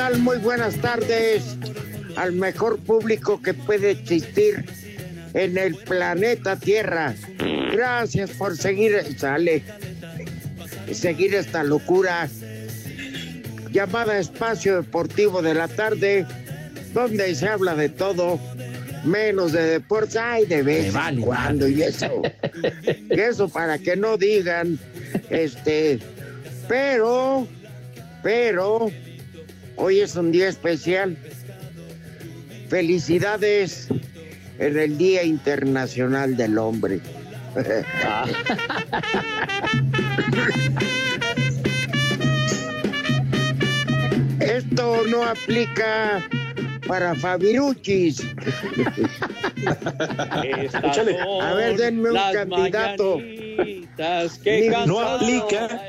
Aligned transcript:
Tal? 0.00 0.18
Muy 0.20 0.38
buenas 0.38 0.76
tardes 0.76 1.58
al 2.16 2.32
mejor 2.32 2.78
público 2.78 3.42
que 3.42 3.52
puede 3.52 3.90
existir 3.90 4.64
en 5.34 5.58
el 5.58 5.74
planeta 5.74 6.56
Tierra. 6.56 7.14
Gracias 7.70 8.30
por 8.30 8.56
seguir, 8.56 8.98
sale, 9.18 9.62
seguir 10.90 11.34
esta 11.34 11.62
locura 11.64 12.30
llamada 13.72 14.18
Espacio 14.18 14.76
Deportivo 14.76 15.42
de 15.42 15.52
la 15.52 15.68
Tarde, 15.68 16.24
donde 16.94 17.34
se 17.34 17.48
habla 17.48 17.74
de 17.74 17.90
todo, 17.90 18.40
menos 19.04 19.52
de 19.52 19.64
deportes, 19.64 20.16
ay, 20.16 20.46
de 20.46 20.62
vez 20.62 20.94
en 20.94 21.20
cuando, 21.20 21.68
y 21.68 21.82
eso, 21.82 22.22
y 23.10 23.20
eso 23.20 23.50
para 23.50 23.76
que 23.76 23.96
no 23.96 24.16
digan, 24.16 24.78
este, 25.28 25.98
pero, 26.68 27.46
pero, 28.22 28.90
hoy 29.80 30.00
es 30.00 30.14
un 30.16 30.30
día 30.30 30.48
especial. 30.48 31.16
Felicidades 32.68 33.88
en 34.58 34.78
el 34.78 34.98
Día 34.98 35.24
Internacional 35.24 36.36
del 36.36 36.58
Hombre. 36.58 37.00
Esto 44.40 45.02
no 45.08 45.24
aplica 45.24 46.22
para 46.86 47.14
Fabiruchis. 47.14 48.22
A 51.42 51.54
ver, 51.54 51.76
denme 51.76 52.10
un 52.10 52.16
candidato. 52.32 53.18
Que 54.42 54.70
No 54.86 55.00
aplica 55.00 55.80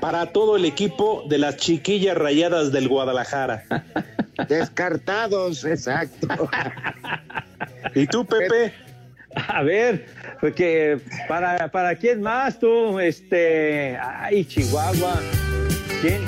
para 0.00 0.26
todo 0.26 0.56
el 0.56 0.64
equipo 0.64 1.24
de 1.28 1.38
las 1.38 1.56
chiquillas 1.56 2.16
rayadas 2.16 2.72
del 2.72 2.88
Guadalajara. 2.88 3.64
Descartados, 4.48 5.64
exacto. 5.64 6.28
¿Y 7.94 8.06
tú, 8.06 8.24
Pepe? 8.24 8.72
A 9.34 9.62
ver, 9.62 10.06
porque 10.40 10.98
para, 11.28 11.70
para 11.70 11.94
quién 11.94 12.20
más 12.20 12.58
tú, 12.58 12.98
este, 12.98 13.96
ay, 13.96 14.44
Chihuahua, 14.44 15.20
¿quién, 16.00 16.20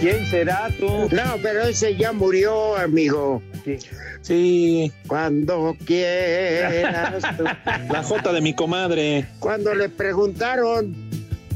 quién 0.00 0.26
será 0.26 0.68
tú? 0.78 1.08
No, 1.10 1.36
pero 1.42 1.62
ese 1.62 1.96
ya 1.96 2.12
murió, 2.12 2.76
amigo. 2.76 3.42
Sí. 4.22 4.92
Cuando 5.06 5.76
quieras 5.84 7.22
tú. 7.36 7.44
La 7.90 8.02
Jota 8.02 8.32
de 8.32 8.40
mi 8.40 8.54
comadre. 8.54 9.26
Cuando 9.38 9.74
le 9.74 9.88
preguntaron, 9.88 11.09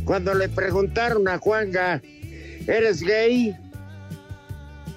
cuando 0.04 0.34
le 0.34 0.48
preguntaron 0.48 1.28
a 1.28 1.38
Juanga, 1.38 2.00
¿eres 2.66 3.02
gay? 3.02 3.56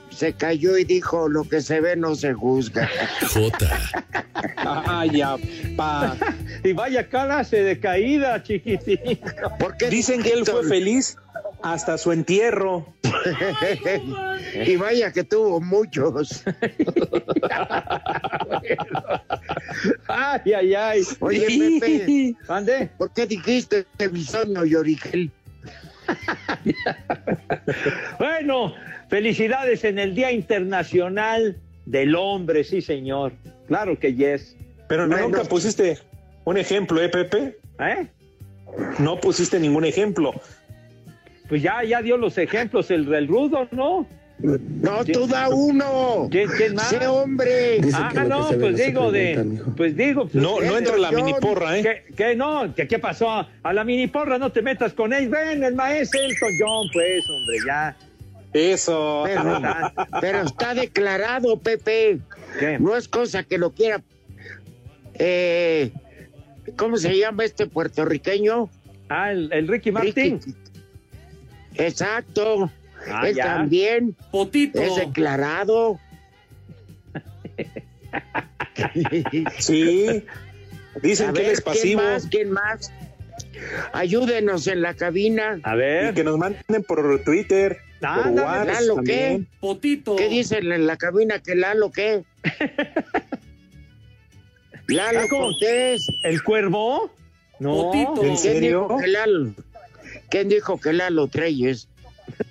Se 0.10 0.34
cayó 0.34 0.78
y 0.78 0.84
dijo, 0.84 1.30
lo 1.30 1.44
que 1.44 1.62
se 1.62 1.80
ve 1.80 1.96
no 1.96 2.16
se 2.16 2.34
juzga. 2.34 2.90
Jota. 3.34 3.80
Ay, 4.56 5.18
ya, 5.18 5.36
pa. 5.76 6.16
Y 6.64 6.74
vaya 6.74 7.08
clase 7.08 7.64
de 7.64 7.80
caída, 7.80 8.42
chiquitín. 8.42 9.20
¿Por 9.60 9.78
qué 9.78 9.90
Dicen 9.90 10.24
que 10.24 10.32
él 10.32 10.46
fue 10.46 10.64
feliz 10.68 11.16
hasta 11.62 11.98
su 11.98 12.12
entierro. 12.12 12.86
y 14.66 14.76
vaya 14.76 15.12
que 15.12 15.24
tuvo 15.24 15.60
muchos. 15.62 16.44
Ay, 20.08 20.54
ay, 20.54 20.74
ay. 20.74 21.02
Oye, 21.20 21.80
Pepe, 21.80 22.36
¿Mande? 22.48 22.90
¿por 22.98 23.14
qué 23.14 23.26
dijiste 23.26 23.86
bisoño 24.12 24.66
y 24.66 24.76
origel? 24.76 25.32
Bueno, 28.18 28.74
felicidades 29.10 29.84
en 29.84 30.00
el 30.00 30.16
Día 30.16 30.32
Internacional 30.32 31.58
del 31.86 32.16
Hombre, 32.16 32.64
sí, 32.64 32.82
señor. 32.82 33.34
Claro 33.68 34.00
que 34.00 34.14
yes. 34.14 34.56
Pero 34.88 35.08
Bueno. 35.08 35.28
nunca 35.28 35.44
pusiste 35.44 36.00
un 36.46 36.58
ejemplo, 36.58 37.02
¿eh, 37.02 37.10
Pepe? 37.10 37.58
¿Eh? 37.80 38.08
No 39.00 39.20
pusiste 39.20 39.60
ningún 39.60 39.84
ejemplo. 39.86 40.34
Pues 41.48 41.62
ya, 41.62 41.84
ya 41.84 42.02
dio 42.02 42.18
los 42.18 42.38
ejemplos 42.38 42.92
el 42.92 43.06
del 43.06 43.28
rudo, 43.28 43.68
¿no? 43.72 44.08
No, 44.40 45.04
tú 45.04 45.26
da 45.28 45.50
uno. 45.50 46.28
¿Quién, 46.30 46.48
quién 46.56 46.76
más? 46.76 46.90
Sé 46.90 47.08
hombre. 47.08 47.80
ah, 47.94 48.12
no, 48.28 48.50
pues 48.60 48.78
digo 48.78 49.12
de, 49.12 49.62
pues 49.76 49.98
digo, 49.98 50.28
pues, 50.28 50.36
No, 50.36 50.62
no 50.62 50.78
entra 50.78 50.96
la 50.98 51.12
mini 51.12 51.34
porra, 51.42 51.80
¿eh? 51.80 51.82
¿Qué, 51.82 52.14
qué 52.16 52.36
no? 52.36 52.74
¿Qué, 52.76 52.88
qué 52.88 53.00
pasó? 53.00 53.48
A 53.64 53.74
la 53.74 53.84
mini 53.84 54.08
porra 54.08 54.38
no 54.38 54.52
te 54.52 54.62
metas 54.62 54.94
con 54.94 55.12
él. 55.12 55.30
Ven, 55.30 55.64
el 55.64 55.74
maestro 55.74 56.22
Elton 56.22 56.52
John, 56.60 56.88
pues, 56.94 57.24
hombre, 57.28 57.58
ya. 57.66 57.98
Eso. 58.54 59.24
Pero, 59.26 59.62
pero 60.22 60.42
está 60.44 60.76
declarado, 60.76 61.60
Pepe. 61.60 62.20
¿Qué? 62.60 62.78
No 62.80 62.96
es 62.96 63.08
cosa 63.08 63.44
que 63.44 63.58
lo 63.58 63.72
quiera. 63.72 64.02
Eh, 65.16 65.92
¿Cómo 66.76 66.98
se 66.98 67.18
llama 67.18 67.44
este 67.44 67.66
puertorriqueño? 67.66 68.70
Ah, 69.10 69.32
el, 69.32 69.52
el 69.52 69.68
Ricky 69.68 69.92
Martin. 69.92 70.40
Ricky. 70.40 70.56
Exacto. 71.78 72.72
Ah, 73.10 73.28
Él 73.28 73.36
ya. 73.36 73.44
también 73.46 74.16
Potito. 74.32 74.82
es 74.82 74.96
declarado. 74.96 76.00
Sí. 79.60 80.24
Dicen 81.02 81.30
A 81.30 81.34
que 81.34 81.40
él 81.42 81.46
ver, 81.48 81.54
es 81.54 81.62
¿quién 81.62 81.76
pasivo. 81.76 82.02
más? 82.02 82.28
¿Quién 82.28 82.52
más? 82.52 82.92
Ayúdenos 83.94 84.68
en 84.68 84.82
la 84.82 84.94
cabina. 84.94 85.60
A 85.64 85.76
Y 85.76 85.78
ver. 85.78 86.14
que 86.14 86.24
nos 86.24 86.38
manden 86.38 86.84
por 86.88 87.24
Twitter, 87.24 87.78
por 88.00 88.10
Ándale, 88.10 88.42
WhatsApp 88.42 88.68
Lalo, 88.68 88.96
también. 88.96 89.48
Potito. 89.60 90.16
¿Qué 90.16 90.28
dicen 90.30 90.72
en 90.72 90.88
la 90.88 90.98
cabina 90.98 91.40
que 91.40 91.56
Lalo 91.56 91.92
qué? 91.92 92.24
Lalo 94.88 95.20
Ah. 95.22 95.26
Cortés. 95.30 96.08
¿El 96.24 96.44
cuervo? 96.44 97.12
No. 97.60 97.92
Potito. 97.92 98.16
¿En 98.18 98.22
¿Quién 98.22 98.38
serio? 98.38 98.88
dijo 98.90 99.00
que 99.00 99.08
Lalo? 99.08 99.54
¿Quién 100.30 100.50
dijo 100.50 100.80
que 100.80 100.94
Lalo 100.94 101.28
Treyes? 101.28 101.88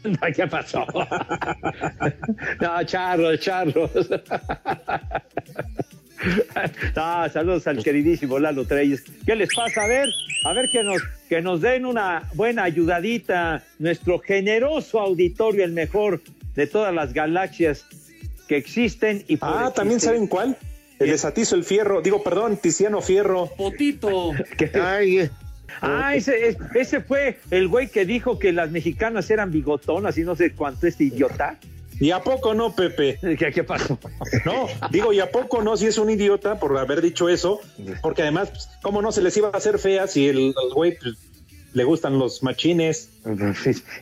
No, 0.04 0.18
¿Qué 0.34 0.46
pasó? 0.46 0.86
No, 2.60 2.82
charros, 2.84 3.40
charros. 3.40 3.90
No, 6.96 7.28
saludos 7.28 7.66
al 7.66 7.82
queridísimo 7.84 8.38
Lalo 8.38 8.64
Treyes. 8.66 9.04
¿Qué 9.26 9.36
les 9.36 9.54
pasa? 9.54 9.82
A 9.82 9.86
ver, 9.86 10.08
a 10.46 10.52
ver 10.54 10.68
que 10.70 10.82
nos, 10.82 11.02
que 11.28 11.42
nos 11.42 11.60
den 11.60 11.84
una 11.84 12.28
buena 12.34 12.64
ayudadita. 12.64 13.62
Nuestro 13.78 14.18
generoso 14.18 14.98
auditorio, 14.98 15.62
el 15.64 15.72
mejor 15.72 16.22
de 16.54 16.66
todas 16.66 16.94
las 16.94 17.12
galaxias 17.12 17.84
que 18.48 18.56
existen. 18.56 19.24
Y 19.28 19.36
Ah, 19.42 19.70
también 19.74 20.00
saben 20.00 20.26
cuál. 20.26 20.56
El 20.98 21.10
de 21.10 21.18
Satizo 21.18 21.54
el 21.54 21.64
Fierro, 21.64 22.00
digo, 22.00 22.22
perdón, 22.22 22.56
Tiziano 22.56 23.02
Fierro. 23.02 23.50
Potito. 23.54 24.32
Ay, 24.82 25.30
Ah, 25.80 26.14
ese, 26.14 26.48
es- 26.48 26.56
ese 26.74 27.00
fue 27.00 27.38
el 27.50 27.68
güey 27.68 27.88
que 27.88 28.04
dijo 28.04 28.38
que 28.38 28.52
las 28.52 28.70
mexicanas 28.70 29.30
eran 29.30 29.50
bigotonas 29.50 30.16
y 30.18 30.22
no 30.22 30.36
sé 30.36 30.52
cuánto, 30.52 30.86
este 30.86 31.04
idiota. 31.04 31.58
¿Y 31.98 32.10
a 32.10 32.20
poco 32.22 32.52
no, 32.52 32.74
Pepe? 32.76 33.18
¿Qué, 33.38 33.50
qué 33.52 33.64
pasó? 33.64 33.98
No, 34.44 34.66
digo, 34.90 35.14
¿y 35.14 35.20
a 35.20 35.30
poco 35.30 35.62
no? 35.62 35.76
Si 35.78 35.86
es 35.86 35.96
un 35.96 36.10
idiota 36.10 36.58
por 36.60 36.76
haber 36.76 37.00
dicho 37.00 37.28
eso, 37.30 37.60
porque 38.02 38.20
además, 38.22 38.50
pues, 38.50 38.68
¿cómo 38.82 39.00
no 39.00 39.12
se 39.12 39.22
les 39.22 39.34
iba 39.38 39.48
a 39.48 39.56
hacer 39.56 39.78
fea 39.78 40.06
si 40.06 40.28
el, 40.28 40.38
el 40.38 40.74
güey 40.74 40.98
pues, 40.98 41.14
le 41.72 41.84
gustan 41.84 42.18
los 42.18 42.42
machines? 42.42 43.08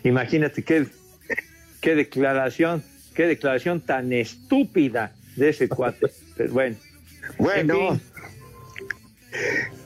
Imagínate 0.02 0.62
qué, 0.62 0.86
qué 1.80 1.94
declaración, 1.94 2.82
qué 3.14 3.26
declaración 3.26 3.80
tan 3.80 4.12
estúpida 4.12 5.12
de 5.36 5.50
ese 5.50 5.68
cuate. 5.68 6.10
Pero 6.36 6.52
bueno, 6.52 6.76
bueno. 7.38 7.90
En 7.92 8.00
fin. 8.00 8.10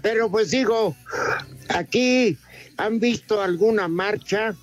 Pero 0.03 0.31
pues 0.31 0.51
digo, 0.51 0.95
aquí 1.69 2.37
han 2.77 3.01
visto 3.01 3.43
alguna 3.43 3.89
marcha 3.89 4.55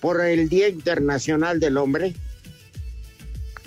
por 0.00 0.20
el 0.20 0.48
Día 0.48 0.68
Internacional 0.68 1.60
del 1.60 1.76
Hombre. 1.76 2.14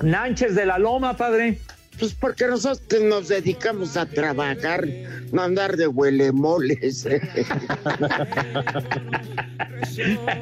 Nánchez 0.01 0.55
de 0.55 0.65
la 0.65 0.79
Loma, 0.79 1.15
padre. 1.15 1.59
Pues 2.00 2.13
porque 2.15 2.47
nosotros 2.47 3.03
nos 3.03 3.27
dedicamos 3.27 3.95
a 3.97 4.07
trabajar, 4.07 4.88
no 5.31 5.41
a 5.41 5.45
andar 5.45 5.77
de 5.77 5.88
huelemoles. 5.88 7.07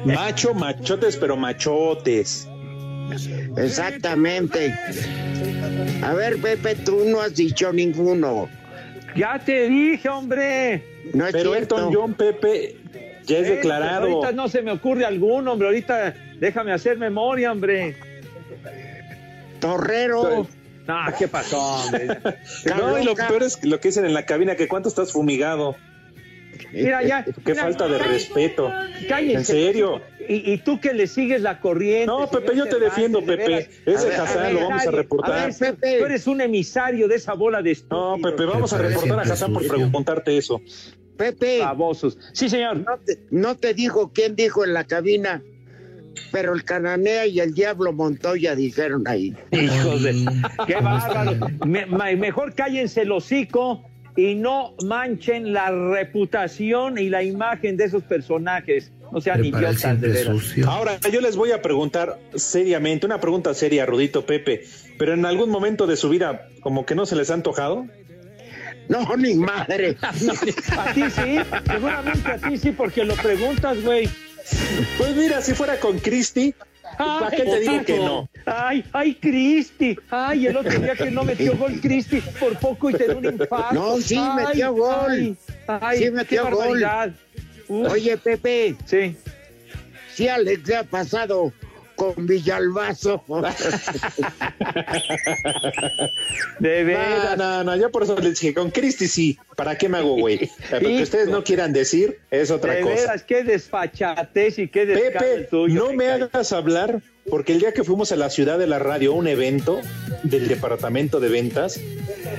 Macho, 0.06 0.54
machotes, 0.54 1.16
pero 1.16 1.36
machotes. 1.36 2.48
Exactamente. 3.58 4.74
A 6.02 6.14
ver, 6.14 6.40
Pepe, 6.40 6.74
tú 6.76 7.04
no 7.04 7.20
has 7.20 7.34
dicho 7.34 7.70
ninguno. 7.72 8.48
Ya 9.16 9.38
te 9.38 9.68
dije, 9.68 10.08
hombre. 10.08 10.84
No 11.14 11.26
es 11.26 11.32
Pero 11.32 11.52
cierto. 11.54 11.76
Elton 11.76 11.94
John, 11.94 12.14
Pepe, 12.14 12.76
ya 13.24 13.38
es 13.38 13.48
Eh, 13.48 13.50
declarado. 13.56 14.08
ahorita 14.08 14.32
no 14.32 14.48
se 14.48 14.62
me 14.62 14.72
ocurre 14.72 15.04
alguno, 15.04 15.52
hombre. 15.52 15.68
Ahorita 15.68 16.14
déjame 16.38 16.72
hacer 16.72 16.96
memoria, 16.98 17.52
hombre. 17.52 17.96
Torrero. 19.60 20.46
No, 20.86 20.96
¿qué 21.18 21.28
pasó, 21.28 21.58
hombre? 21.60 22.08
No, 22.76 22.98
y 22.98 23.04
lo 23.04 23.14
peor 23.14 23.42
es 23.42 23.62
lo 23.64 23.78
que 23.80 23.88
dicen 23.88 24.04
en 24.04 24.14
la 24.14 24.24
cabina, 24.26 24.56
que 24.56 24.66
cuánto 24.68 24.88
estás 24.88 25.12
fumigado. 25.12 25.76
Mira, 26.72 27.02
ya. 27.02 27.24
Qué 27.24 27.32
mira, 27.46 27.62
falta 27.62 27.88
de 27.88 27.98
cállese, 27.98 28.12
respeto. 28.34 28.72
cállese. 29.08 29.34
En 29.38 29.44
serio. 29.44 30.00
Y, 30.28 30.52
y 30.52 30.58
tú 30.58 30.80
que 30.80 30.94
le 30.94 31.06
sigues 31.06 31.42
la 31.42 31.60
corriente. 31.60 32.06
No, 32.06 32.30
Pepe, 32.30 32.56
yo 32.56 32.64
te 32.64 32.70
Cervantes, 32.72 32.80
defiendo, 32.80 33.20
de 33.20 33.26
Pepe. 33.26 33.48
veras. 33.48 33.68
Ese 33.86 34.08
ver, 34.08 34.20
Hassan 34.20 34.42
ver, 34.44 34.52
lo 34.54 34.60
vamos 34.68 34.86
a 34.86 34.90
reportar. 34.90 35.32
A 35.38 35.46
ver, 35.46 35.54
Pepe. 35.58 35.98
Tú 35.98 36.04
eres 36.06 36.26
un 36.26 36.40
emisario 36.40 37.08
de 37.08 37.16
esa 37.16 37.34
bola 37.34 37.60
de 37.62 37.70
No, 37.90 38.14
estúpidos. 38.16 38.20
Pepe, 38.32 38.44
vamos 38.46 38.72
a 38.72 38.78
reportar 38.78 39.18
a 39.18 39.22
Hassan 39.22 39.52
por 39.52 39.66
preguntarte 39.66 40.36
eso. 40.38 40.60
Pepe, 41.16 41.58
Babosos. 41.60 42.18
Sí, 42.32 42.48
señor. 42.48 42.78
no 42.78 42.98
te, 43.04 43.18
no 43.30 43.56
te 43.56 43.74
dijo 43.74 44.12
quién 44.14 44.34
dijo 44.34 44.64
en 44.64 44.72
la 44.72 44.84
cabina, 44.84 45.42
pero 46.30 46.54
el 46.54 46.64
Cananea 46.64 47.26
y 47.26 47.40
el 47.40 47.54
Diablo 47.54 47.92
Montoya 47.92 48.54
dijeron 48.54 49.04
ahí. 49.06 49.34
Hijos 49.50 50.02
de. 50.02 50.24
¡Qué 50.66 50.74
bárbaro! 50.76 51.48
Me- 51.66 51.86
mejor 52.16 52.54
cállense 52.54 53.02
el 53.02 53.12
hocico 53.12 53.84
y 54.16 54.34
no 54.34 54.74
manchen 54.84 55.52
la 55.52 55.70
reputación 55.70 56.98
y 56.98 57.08
la 57.08 57.22
imagen 57.22 57.76
de 57.76 57.84
esos 57.84 58.02
personajes. 58.02 58.92
No 59.10 59.20
sean 59.20 59.44
idiotas, 59.44 60.00
de 60.00 60.08
veras. 60.08 60.54
Ahora, 60.66 60.98
yo 61.12 61.20
les 61.20 61.36
voy 61.36 61.52
a 61.52 61.60
preguntar 61.60 62.18
seriamente, 62.34 63.04
una 63.04 63.20
pregunta 63.20 63.52
seria, 63.52 63.84
Rudito 63.84 64.24
Pepe, 64.24 64.64
pero 64.98 65.12
en 65.12 65.26
algún 65.26 65.50
momento 65.50 65.86
de 65.86 65.96
su 65.96 66.08
vida, 66.08 66.48
como 66.60 66.86
que 66.86 66.94
no 66.94 67.04
se 67.04 67.16
les 67.16 67.30
ha 67.30 67.34
antojado. 67.34 67.86
No, 68.88 69.16
ni 69.16 69.34
madre. 69.34 69.96
A 70.02 70.92
ti 70.92 71.02
sí, 71.10 71.38
seguramente 71.66 72.30
a 72.30 72.38
ti 72.38 72.58
sí, 72.58 72.72
porque 72.72 73.04
lo 73.04 73.14
preguntas, 73.14 73.82
güey. 73.82 74.08
Pues 74.98 75.16
mira, 75.16 75.40
si 75.40 75.54
fuera 75.54 75.78
con 75.78 75.98
Cristi, 75.98 76.54
¿para 76.98 77.30
qué 77.30 77.42
te 77.44 77.60
digo 77.60 77.84
que 77.84 77.98
no? 77.98 78.28
Ay, 78.46 78.84
ay, 78.92 79.14
Cristi. 79.14 79.96
Ay, 80.10 80.46
el 80.46 80.56
otro 80.56 80.78
día 80.78 80.94
que 80.94 81.10
no 81.10 81.24
metió 81.24 81.56
gol 81.56 81.80
Cristi, 81.80 82.20
por 82.40 82.56
poco 82.58 82.90
y 82.90 82.94
te 82.94 83.04
dio 83.04 83.18
un 83.18 83.24
infarto. 83.26 83.72
No, 83.74 83.96
sí, 83.98 84.16
Ay, 84.18 84.44
metió 84.46 84.72
gol. 84.74 85.36
Ay, 85.66 85.98
Sí, 85.98 86.10
metió 86.10 86.50
gol. 86.50 86.84
Oye, 87.68 88.16
Pepe, 88.18 88.74
sí. 88.84 89.16
si 90.14 90.28
Alex 90.28 90.66
le 90.68 90.76
ha 90.76 90.84
pasado 90.84 91.52
con 92.14 92.26
Villalbazo. 92.26 93.22
De 96.58 96.80
No, 96.80 96.86
veras. 96.86 97.38
no, 97.38 97.64
no, 97.64 97.76
yo 97.76 97.90
por 97.90 98.02
eso 98.04 98.16
les 98.18 98.40
dije, 98.40 98.54
con 98.54 98.70
Cristi 98.70 99.06
sí, 99.08 99.38
¿para 99.56 99.76
qué 99.78 99.88
me 99.88 99.98
hago 99.98 100.16
güey? 100.16 100.50
Pero 100.70 100.88
que 100.88 101.02
ustedes 101.02 101.28
no 101.28 101.44
quieran 101.44 101.72
decir 101.72 102.18
es 102.30 102.50
otra 102.50 102.74
de 102.74 102.80
cosa. 102.82 102.94
veras, 102.94 103.22
qué 103.22 103.44
desfachatez 103.44 104.58
y 104.58 104.68
qué 104.68 104.86
Pepe, 104.86 105.46
tuyo. 105.50 105.74
no 105.86 105.92
me 105.92 106.04
cae. 106.06 106.22
hagas 106.22 106.52
hablar, 106.52 107.00
porque 107.28 107.52
el 107.52 107.60
día 107.60 107.72
que 107.72 107.84
fuimos 107.84 108.12
a 108.12 108.16
la 108.16 108.30
ciudad 108.30 108.58
de 108.58 108.66
la 108.66 108.78
radio, 108.78 109.12
a 109.12 109.14
un 109.16 109.26
evento 109.28 109.80
del 110.22 110.48
departamento 110.48 111.20
de 111.20 111.28
ventas, 111.28 111.80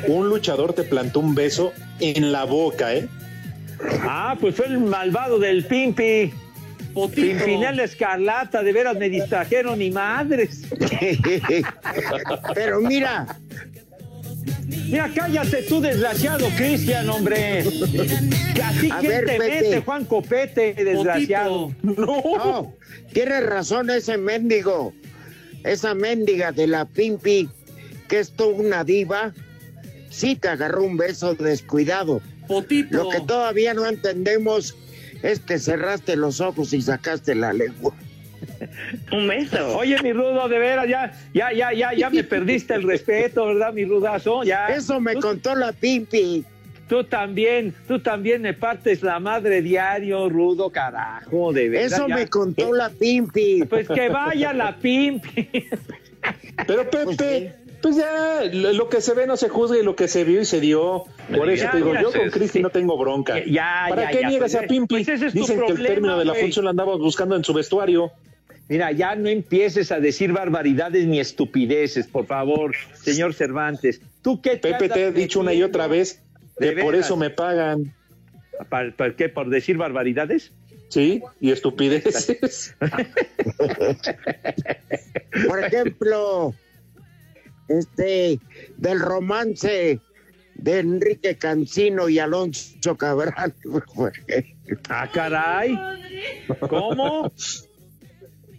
un 0.07 0.30
luchador 0.30 0.74
te 0.74 0.83
plantó 0.83 1.19
un 1.19 1.36
beso 1.36 1.74
en 2.00 2.31
la 2.31 2.44
boca, 2.45 2.94
¿eh? 2.95 3.07
Ah, 4.01 4.38
pues 4.39 4.56
fue 4.56 4.68
el 4.68 4.80
malvado 4.80 5.39
del 5.39 5.65
Pimpi. 5.65 6.31
Potito. 6.93 7.21
Pimpinela 7.21 7.83
Escarlata, 7.83 8.61
de 8.63 8.71
veras 8.73 8.95
me 8.97 9.09
distrajeron 9.09 9.79
ni 9.79 9.91
madres. 9.91 10.61
Pero 12.53 12.81
mira, 12.81 13.37
Mira, 14.87 15.09
cállate 15.13 15.63
tú, 15.63 15.81
desgraciado 15.81 16.47
Cristian, 16.55 17.09
hombre. 17.09 17.61
¿A 17.61 18.71
ti 18.79 18.89
A 18.91 18.99
quién 18.99 19.11
ver, 19.11 19.25
te 19.25 19.37
Pepe. 19.37 19.61
mete, 19.61 19.81
Juan 19.81 20.05
Copete, 20.05 20.73
desgraciado? 20.73 21.73
no, 21.81 22.73
tienes 23.11 23.45
razón 23.45 23.89
ese 23.89 24.17
mendigo. 24.17 24.93
Esa 25.63 25.93
mendiga 25.93 26.51
de 26.51 26.67
la 26.67 26.85
Pimpi, 26.85 27.49
que 28.09 28.19
es 28.19 28.31
tú 28.31 28.50
una 28.50 28.83
diva, 28.83 29.33
sí 30.09 30.35
te 30.35 30.50
agarró 30.50 30.83
un 30.83 30.97
beso 30.97 31.33
descuidado. 31.35 32.21
Potito. 32.47 32.97
Lo 32.97 33.09
que 33.09 33.21
todavía 33.21 33.73
no 33.73 33.85
entendemos 33.88 34.75
es 35.24 35.39
que 35.39 35.58
cerraste 35.58 36.15
los 36.15 36.39
ojos 36.42 36.74
y 36.74 36.82
sacaste 36.82 37.34
la 37.34 37.51
lengua. 37.53 37.96
Un 39.12 39.27
beso. 39.27 39.77
Oye, 39.77 39.98
mi 40.03 40.13
rudo, 40.13 40.48
de 40.48 40.60
veras, 40.60 40.88
ya, 40.88 41.12
ya, 41.34 41.51
ya, 41.53 41.74
ya, 41.74 41.94
ya 41.94 42.10
me 42.10 42.24
perdiste 42.24 42.74
el 42.75 42.84
respeto, 42.84 43.48
¿verdad, 43.48 43.74
mi 43.74 43.86
rudazo? 43.86 44.44
Ya. 44.44 44.68
Eso 44.68 45.00
me 45.00 45.13
Tú- 45.15 45.22
contó 45.22 45.56
la 45.56 45.72
Pimpi. 45.72 46.44
Tú 46.89 47.06
también, 47.06 47.74
tú 47.88 48.00
también 48.00 48.42
me 48.42 48.53
partes 48.53 49.01
la 49.01 49.18
madre 49.20 49.62
diario, 49.62 50.27
rudo, 50.30 50.70
carajo, 50.70 51.53
de 51.53 51.70
verdad. 51.70 51.86
Eso 51.86 52.08
ya. 52.10 52.15
me 52.15 52.27
contó 52.27 52.74
la 52.74 52.89
Pimpi. 52.89 53.63
Pues 53.63 53.88
que 53.88 54.10
vaya 54.10 54.51
la 54.53 54.75
pimpi. 54.77 55.50
Pero 56.68 56.89
Pepe, 56.89 57.06
pues 57.06 57.18
ya, 57.91 58.43
lo, 58.51 58.89
que 58.89 59.01
se 59.01 59.13
ve 59.13 59.27
no 59.27 59.37
se 59.37 59.49
juzga 59.49 59.77
y 59.77 59.83
lo 59.83 59.95
que 59.95 60.07
se 60.07 60.23
vio 60.23 60.41
y 60.41 60.45
se 60.45 60.59
dio. 60.59 61.03
Por 61.35 61.49
eso 61.49 61.65
Ya, 61.65 61.71
te 61.71 61.77
digo, 61.77 61.89
mira, 61.89 62.01
yo 62.01 62.11
con 62.11 62.29
Cristi 62.29 62.59
sí. 62.59 62.63
no 62.63 62.69
tengo 62.69 62.97
bronca. 62.97 63.43
Ya, 63.45 63.85
¿Para 63.89 64.03
ya, 64.03 64.11
qué 64.11 64.21
ya, 64.21 64.29
niegas 64.29 64.53
pues, 64.53 64.63
a 64.63 64.67
Pimpi? 64.67 64.95
pues 64.95 65.09
ese 65.09 65.27
es 65.27 65.33
tu 65.33 65.39
Dicen 65.39 65.61
que 65.65 65.71
el 65.73 65.85
término 65.85 66.17
de 66.17 66.25
la 66.25 66.33
función 66.33 66.65
lo 66.65 66.71
andabas 66.71 66.99
buscando 66.99 67.35
en 67.35 67.43
su 67.43 67.53
vestuario. 67.53 68.11
Mira, 68.69 68.91
ya 68.91 69.15
no 69.15 69.27
empieces 69.27 69.91
a 69.91 69.99
decir 69.99 70.31
barbaridades 70.31 71.05
ni 71.05 71.19
estupideces, 71.19 72.07
por 72.07 72.25
favor, 72.25 72.73
señor 72.93 73.33
Cervantes. 73.33 74.01
¿Tú 74.21 74.41
qué 74.41 74.55
Pepe, 74.55 74.87
te 74.87 75.07
he 75.07 75.11
dicho 75.11 75.41
una 75.41 75.53
y 75.53 75.63
otra 75.63 75.87
vez 75.87 76.21
que 76.57 76.71
por 76.73 76.95
eso 76.95 77.17
me 77.17 77.29
pagan. 77.29 77.93
¿Para, 78.69 78.91
para 78.91 79.15
qué? 79.15 79.29
¿Por 79.29 79.49
decir 79.49 79.77
barbaridades? 79.77 80.51
Sí, 80.93 81.23
y 81.41 81.49
estupideces. 81.49 82.75
Por 85.47 85.63
ejemplo, 85.63 86.53
este, 87.67 88.39
del 88.77 89.00
romance 89.00 90.00
de 90.55 90.79
Enrique 90.79 91.38
Cancino 91.38 92.10
y 92.10 92.20
Alonso 92.20 92.96
Cabral. 92.98 93.53
Ah, 94.89 95.10
caray. 95.13 95.77
¿Cómo? 96.70 97.32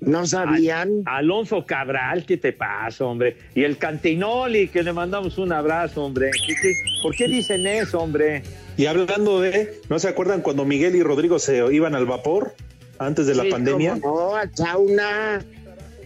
¿No 0.01 0.27
sabían? 0.27 1.03
Alonso 1.07 1.65
Cabral, 1.65 2.27
¿qué 2.27 2.37
te 2.37 2.53
pasa, 2.53 3.07
hombre? 3.07 3.39
Y 3.55 3.65
el 3.65 3.79
Cantinoli, 3.79 4.69
que 4.69 4.83
le 4.83 4.93
mandamos 4.93 5.39
un 5.39 5.51
abrazo, 5.53 6.05
hombre. 6.05 6.31
¿Qué- 6.47 6.55
qué- 6.61 6.75
¿Por 7.03 7.17
qué 7.17 7.27
dicen 7.27 7.67
eso, 7.67 8.01
hombre? 8.01 8.43
y 8.77 8.87
hablando 8.87 9.41
de, 9.41 9.81
¿no 9.89 9.99
se 10.01 10.09
acuerdan 10.09 10.43
cuando 10.43 10.65
Miguel 10.65 10.95
y 10.97 11.03
Rodrigo 11.03 11.39
se 11.39 11.65
iban 11.73 11.95
al 11.95 12.05
vapor? 12.07 12.55
antes 12.99 13.27
de 13.27 13.35
la 13.35 13.43
Sí, 13.45 13.51
pandemia. 13.51 13.97
no, 13.97 14.37
al 14.37 14.55
sauna. 14.55 15.45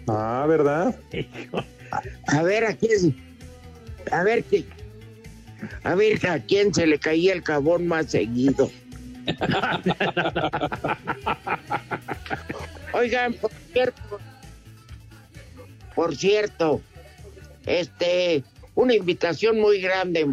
Ah, 0.07 0.47
¿verdad? 0.49 0.95
A 2.27 2.43
ver 2.43 2.65
a 2.65 2.75
quién. 2.75 3.17
A 4.11 4.23
ver 4.23 4.45
qué. 4.45 4.65
A 5.83 5.95
ver 5.95 6.27
a 6.27 6.41
quién 6.41 6.73
se 6.73 6.87
le 6.87 6.99
caía 6.99 7.33
el 7.33 7.43
jabón 7.43 7.87
más 7.87 8.11
seguido. 8.11 8.71
Oigan, 12.93 13.35
por 13.35 13.51
cierto. 13.73 14.21
Por 15.95 16.17
cierto. 16.17 16.81
Este. 17.67 18.45
Una 18.75 18.95
invitación 18.95 19.61
muy 19.61 19.81
grande. 19.81 20.27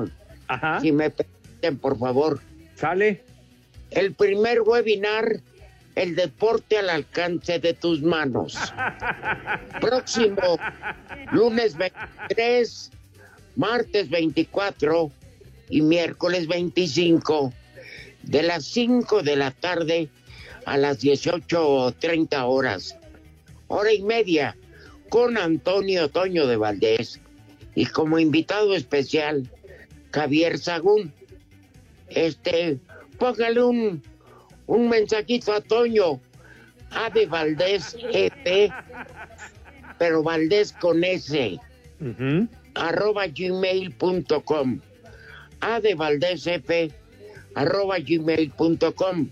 Ajá. 0.47 0.79
Si 0.79 0.91
me 0.91 1.09
permiten, 1.09 1.77
por 1.77 1.97
favor. 1.97 2.39
Sale. 2.75 3.23
El 3.91 4.13
primer 4.13 4.61
webinar, 4.61 5.41
el 5.95 6.15
deporte 6.15 6.77
al 6.77 6.89
alcance 6.89 7.59
de 7.59 7.73
tus 7.73 8.01
manos. 8.01 8.57
Próximo 9.81 10.59
lunes 11.31 11.75
23, 11.77 12.91
martes 13.55 14.09
24 14.09 15.11
y 15.69 15.81
miércoles 15.81 16.47
25, 16.47 17.53
de 18.23 18.43
las 18.43 18.65
5 18.65 19.23
de 19.23 19.35
la 19.35 19.51
tarde 19.51 20.09
a 20.65 20.77
las 20.77 21.01
18.30 21.01 22.43
horas. 22.45 22.97
Hora 23.67 23.93
y 23.93 24.01
media 24.01 24.55
con 25.09 25.37
Antonio 25.37 26.09
Toño 26.09 26.45
de 26.45 26.57
Valdés 26.57 27.19
y 27.73 27.85
como 27.85 28.19
invitado 28.19 28.75
especial 28.75 29.49
Javier 30.11 30.57
Sagún. 30.57 31.13
Este, 32.09 32.79
póngale 33.17 33.63
un, 33.63 34.03
un 34.67 34.89
mensajito 34.89 35.53
a 35.53 35.61
Toño, 35.61 36.19
A 36.91 37.09
de 37.09 37.25
Valdés 37.25 37.95
EP, 38.13 38.71
pero 39.97 40.23
Valdés 40.23 40.71
con 40.73 41.03
S, 41.03 41.59
Ujú. 41.99 42.47
arroba 42.75 43.27
gmail.com. 43.27 44.79
A 45.61 45.79
de 45.79 45.95
Valdés 45.95 46.47
EP, 46.47 46.91
arroba 47.55 47.97
gmail.com. 47.99 49.29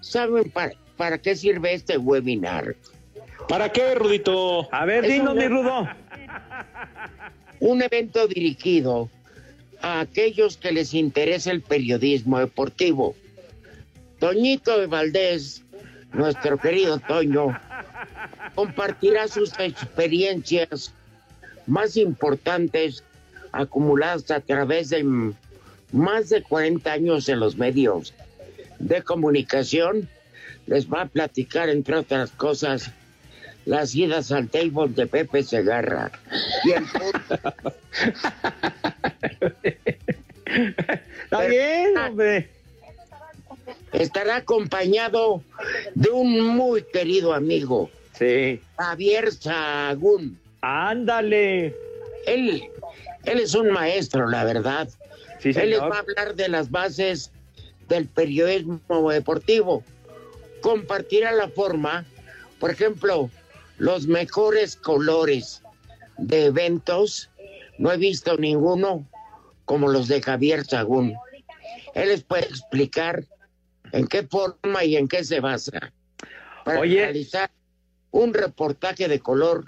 ¿Saben 0.00 0.50
para, 0.50 0.72
para 0.96 1.18
qué 1.18 1.34
sirve 1.36 1.74
este 1.74 1.96
webinar? 1.98 2.76
¿Para 3.48 3.70
qué, 3.70 3.94
Rudito? 3.94 4.72
A 4.72 4.84
ver, 4.84 5.06
dinos, 5.06 5.34
no- 5.34 5.40
mi 5.40 5.48
Rudo. 5.48 5.88
un 7.60 7.82
evento 7.82 8.26
dirigido 8.26 9.08
a 9.80 10.00
aquellos 10.00 10.56
que 10.56 10.72
les 10.72 10.94
interesa 10.94 11.50
el 11.50 11.60
periodismo 11.62 12.38
deportivo. 12.38 13.14
Toñito 14.22 14.78
de 14.78 14.86
Valdés, 14.86 15.64
nuestro 16.12 16.56
querido 16.56 17.00
Toño, 17.00 17.58
compartirá 18.54 19.26
sus 19.26 19.52
experiencias 19.58 20.94
más 21.66 21.96
importantes 21.96 23.02
acumuladas 23.50 24.30
a 24.30 24.38
través 24.38 24.90
de 24.90 25.02
más 25.90 26.28
de 26.28 26.40
40 26.40 26.92
años 26.92 27.28
en 27.28 27.40
los 27.40 27.56
medios 27.56 28.14
de 28.78 29.02
comunicación. 29.02 30.08
Les 30.66 30.88
va 30.88 31.00
a 31.00 31.06
platicar, 31.06 31.68
entre 31.68 31.96
otras 31.96 32.30
cosas, 32.30 32.92
las 33.64 33.92
idas 33.92 34.30
al 34.30 34.48
table 34.48 34.90
de 34.90 35.08
Pepe 35.08 35.42
Segarra 35.42 36.12
y 36.62 36.70
el 36.70 36.84
Está 41.24 41.44
bien, 41.46 41.98
hombre. 41.98 42.61
Estará 43.92 44.36
acompañado 44.36 45.42
de 45.94 46.10
un 46.10 46.40
muy 46.40 46.82
querido 46.92 47.32
amigo, 47.34 47.90
Sí. 48.18 48.60
Javier 48.76 49.32
Sagún. 49.32 50.38
Ándale. 50.60 51.74
Él, 52.26 52.62
él 53.24 53.40
es 53.40 53.54
un 53.54 53.70
maestro, 53.70 54.28
la 54.28 54.44
verdad. 54.44 54.88
Sí, 55.40 55.50
Él 55.56 55.70
les 55.70 55.80
va 55.80 55.96
a 55.96 55.98
hablar 56.00 56.34
de 56.36 56.48
las 56.48 56.70
bases 56.70 57.32
del 57.88 58.06
periodismo 58.06 59.10
deportivo. 59.10 59.82
Compartirá 60.60 61.32
la 61.32 61.48
forma, 61.48 62.04
por 62.60 62.70
ejemplo, 62.70 63.28
los 63.78 64.06
mejores 64.06 64.76
colores 64.76 65.62
de 66.18 66.44
eventos. 66.46 67.28
No 67.78 67.90
he 67.90 67.96
visto 67.96 68.36
ninguno 68.36 69.04
como 69.64 69.88
los 69.88 70.06
de 70.06 70.22
Javier 70.22 70.64
Sagún. 70.64 71.16
Él 71.94 72.10
les 72.10 72.22
puede 72.22 72.44
explicar 72.44 73.24
en 73.92 74.06
qué 74.06 74.22
forma 74.24 74.84
y 74.84 74.96
en 74.96 75.08
qué 75.08 75.22
se 75.24 75.40
basa 75.40 75.92
para 76.64 76.80
Oye. 76.80 76.96
realizar 76.96 77.50
un 78.10 78.34
reportaje 78.34 79.08
de 79.08 79.20
color 79.20 79.64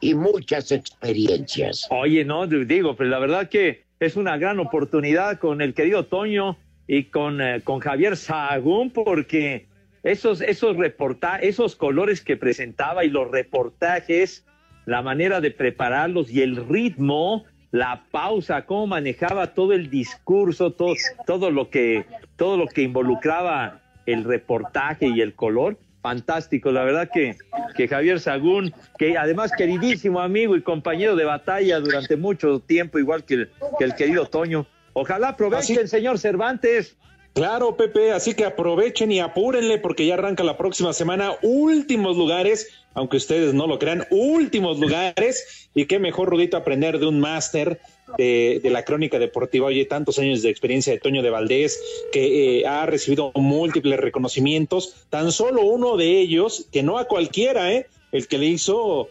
y 0.00 0.14
muchas 0.14 0.72
experiencias. 0.72 1.86
Oye, 1.90 2.24
no, 2.24 2.46
digo, 2.46 2.96
pero 2.96 3.10
la 3.10 3.18
verdad 3.18 3.48
que 3.48 3.84
es 4.00 4.16
una 4.16 4.36
gran 4.36 4.58
oportunidad 4.60 5.38
con 5.38 5.60
el 5.60 5.74
querido 5.74 6.06
Toño 6.06 6.56
y 6.86 7.04
con, 7.04 7.40
eh, 7.40 7.60
con 7.62 7.80
Javier 7.80 8.16
Sahagún, 8.16 8.90
porque 8.90 9.66
esos, 10.02 10.40
esos 10.40 10.76
reporta 10.76 11.36
esos 11.36 11.76
colores 11.76 12.22
que 12.22 12.36
presentaba 12.36 13.04
y 13.04 13.10
los 13.10 13.30
reportajes, 13.30 14.44
la 14.86 15.02
manera 15.02 15.40
de 15.40 15.50
prepararlos 15.50 16.30
y 16.30 16.42
el 16.42 16.56
ritmo, 16.68 17.44
la 17.70 18.04
pausa, 18.10 18.64
cómo 18.64 18.86
manejaba 18.86 19.54
todo 19.54 19.72
el 19.72 19.90
discurso, 19.90 20.72
todo, 20.72 20.94
todo 21.26 21.50
lo 21.50 21.70
que, 21.70 22.06
todo 22.36 22.56
lo 22.56 22.66
que 22.66 22.82
involucraba 22.82 23.82
el 24.06 24.24
reportaje 24.24 25.08
y 25.08 25.20
el 25.20 25.34
color. 25.34 25.78
Fantástico, 26.00 26.70
la 26.70 26.84
verdad 26.84 27.10
que, 27.12 27.36
que 27.76 27.88
Javier 27.88 28.20
Sagún, 28.20 28.72
que 28.98 29.18
además 29.18 29.52
queridísimo 29.56 30.20
amigo 30.20 30.56
y 30.56 30.62
compañero 30.62 31.16
de 31.16 31.24
batalla 31.24 31.80
durante 31.80 32.16
mucho 32.16 32.60
tiempo, 32.60 32.98
igual 32.98 33.24
que 33.24 33.34
el, 33.34 33.50
que 33.78 33.84
el 33.84 33.94
querido 33.94 34.26
Toño. 34.26 34.66
Ojalá 34.92 35.30
aproveche 35.30 35.80
el 35.80 35.88
señor 35.88 36.18
Cervantes. 36.18 36.96
Claro, 37.38 37.76
Pepe, 37.76 38.10
así 38.10 38.34
que 38.34 38.44
aprovechen 38.44 39.12
y 39.12 39.20
apúrenle 39.20 39.78
porque 39.78 40.04
ya 40.04 40.14
arranca 40.14 40.42
la 40.42 40.56
próxima 40.56 40.92
semana. 40.92 41.36
Últimos 41.42 42.16
lugares, 42.16 42.66
aunque 42.94 43.16
ustedes 43.16 43.54
no 43.54 43.68
lo 43.68 43.78
crean, 43.78 44.04
últimos 44.10 44.80
lugares. 44.80 45.68
Y 45.72 45.86
qué 45.86 46.00
mejor, 46.00 46.30
Rudito, 46.30 46.56
aprender 46.56 46.98
de 46.98 47.06
un 47.06 47.20
máster 47.20 47.80
de, 48.16 48.60
la 48.64 48.84
crónica 48.84 49.20
deportiva. 49.20 49.68
Oye, 49.68 49.84
tantos 49.84 50.18
años 50.18 50.42
de 50.42 50.50
experiencia 50.50 50.92
de 50.92 50.98
Toño 50.98 51.22
de 51.22 51.30
Valdés, 51.30 51.80
que 52.10 52.58
eh, 52.58 52.66
ha 52.66 52.86
recibido 52.86 53.30
múltiples 53.36 54.00
reconocimientos. 54.00 55.06
Tan 55.08 55.30
solo 55.30 55.62
uno 55.62 55.96
de 55.96 56.18
ellos, 56.18 56.66
que 56.72 56.82
no 56.82 56.98
a 56.98 57.04
cualquiera, 57.04 57.72
¿eh? 57.72 57.86
El 58.10 58.26
que 58.26 58.38
le 58.38 58.46
hizo 58.46 59.10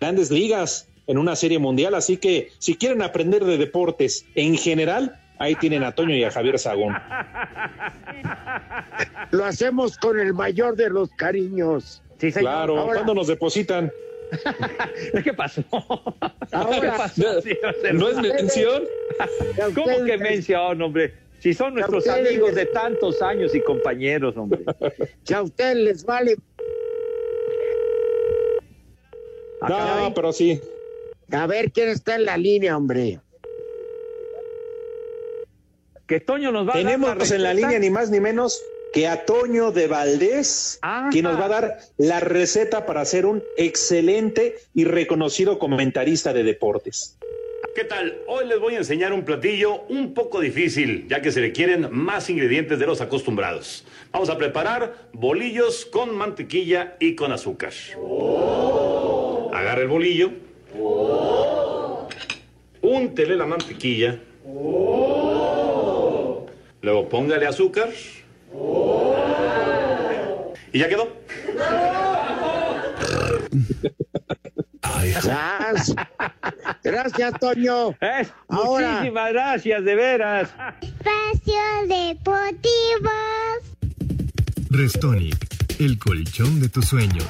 grandes 0.00 0.30
ligas 0.30 0.88
en 1.06 1.18
una 1.18 1.36
serie 1.36 1.58
mundial. 1.58 1.94
Así 1.94 2.16
que 2.16 2.52
si 2.58 2.76
quieren 2.76 3.02
aprender 3.02 3.44
de 3.44 3.58
deportes 3.58 4.24
en 4.34 4.56
general, 4.56 5.20
ahí 5.38 5.54
tienen 5.56 5.82
a 5.84 5.92
Toño 5.92 6.14
y 6.14 6.24
a 6.24 6.30
Javier 6.30 6.58
Sagún. 6.58 6.94
Lo 9.30 9.44
hacemos 9.44 9.96
con 9.98 10.18
el 10.18 10.32
mayor 10.34 10.76
de 10.76 10.90
los 10.90 11.10
cariños. 11.10 12.02
Sí, 12.18 12.30
señor. 12.30 12.50
Claro, 12.50 12.78
Ahora- 12.78 12.94
¿cuándo 12.94 13.14
nos 13.14 13.26
depositan? 13.26 13.92
¿Qué 15.24 15.32
pasó? 15.34 15.62
¿Qué 15.70 16.88
pasó, 16.96 17.22
¿No 17.92 18.08
es 18.08 18.16
mención? 18.18 18.82
¿Cómo 19.74 20.04
que 20.04 20.18
mención, 20.18 20.80
hombre? 20.82 21.14
Si 21.38 21.52
son 21.54 21.74
nuestros 21.74 22.08
amigos 22.08 22.54
de 22.54 22.66
tantos 22.66 23.20
años 23.22 23.54
y 23.54 23.60
compañeros, 23.60 24.36
hombre. 24.36 24.60
Si 25.24 25.34
a 25.34 25.42
ustedes 25.42 25.76
les 25.76 26.04
vale, 26.04 26.36
Ah, 29.60 29.68
No, 29.68 29.76
caray. 29.78 30.12
pero 30.14 30.32
sí. 30.32 30.60
a 31.32 31.46
ver 31.46 31.72
quién 31.72 31.88
está 31.88 32.16
en 32.16 32.24
la 32.26 32.36
línea, 32.36 32.76
hombre. 32.76 33.20
Que 36.06 36.20
Toño 36.20 36.52
nos 36.52 36.68
va 36.68 36.72
a 36.72 36.76
dar 36.76 36.84
Tenemos 36.84 37.30
en 37.32 37.42
la 37.42 37.52
línea 37.52 37.78
ni 37.78 37.90
más 37.90 38.10
ni 38.10 38.20
menos 38.20 38.62
que 38.92 39.08
a 39.08 39.24
Toño 39.24 39.72
de 39.72 39.88
Valdés, 39.88 40.78
Ajá. 40.80 41.08
quien 41.10 41.24
nos 41.24 41.38
va 41.38 41.46
a 41.46 41.48
dar 41.48 41.78
la 41.98 42.20
receta 42.20 42.86
para 42.86 43.04
ser 43.04 43.26
un 43.26 43.42
excelente 43.56 44.56
y 44.72 44.84
reconocido 44.84 45.58
comentarista 45.58 46.32
de 46.32 46.44
deportes. 46.44 47.18
¿Qué 47.74 47.84
tal? 47.84 48.18
Hoy 48.26 48.46
les 48.46 48.58
voy 48.58 48.74
a 48.74 48.78
enseñar 48.78 49.12
un 49.12 49.24
platillo 49.24 49.82
un 49.88 50.14
poco 50.14 50.40
difícil, 50.40 51.06
ya 51.08 51.20
que 51.20 51.30
se 51.30 51.40
requieren 51.40 51.88
más 51.90 52.30
ingredientes 52.30 52.78
de 52.78 52.86
los 52.86 53.02
acostumbrados. 53.02 53.84
Vamos 54.12 54.30
a 54.30 54.38
preparar 54.38 54.94
bolillos 55.12 55.84
con 55.84 56.16
mantequilla 56.16 56.96
y 57.00 57.14
con 57.16 57.32
azúcar. 57.32 57.72
Agarre 59.52 59.82
el 59.82 59.88
bolillo. 59.88 60.30
Úntele 62.80 63.36
la 63.36 63.44
mantequilla. 63.44 64.20
Luego 66.86 67.08
póngale 67.08 67.48
azúcar. 67.48 67.88
Y 70.72 70.78
ya 70.78 70.88
quedó. 70.88 71.16
Gracias. 75.02 75.96
Gracias, 76.84 77.40
Toño. 77.40 77.90
Es, 78.00 78.32
Ahora- 78.48 78.92
muchísimas 78.92 79.32
gracias, 79.32 79.84
de 79.84 79.94
veras. 79.96 80.48
Espacio 80.80 81.58
Deportivo. 81.88 83.10
Restonic, 84.70 85.44
el 85.80 85.98
colchón 85.98 86.60
de 86.60 86.68
tus 86.68 86.84
sueños. 86.86 87.26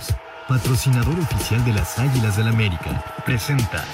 Patrocinador 0.49 1.19
oficial 1.19 1.65
de 1.65 1.73
las 1.73 1.99
Águilas 1.99 2.37
del 2.37 2.49
América. 2.49 3.03
Presenta. 3.25 3.87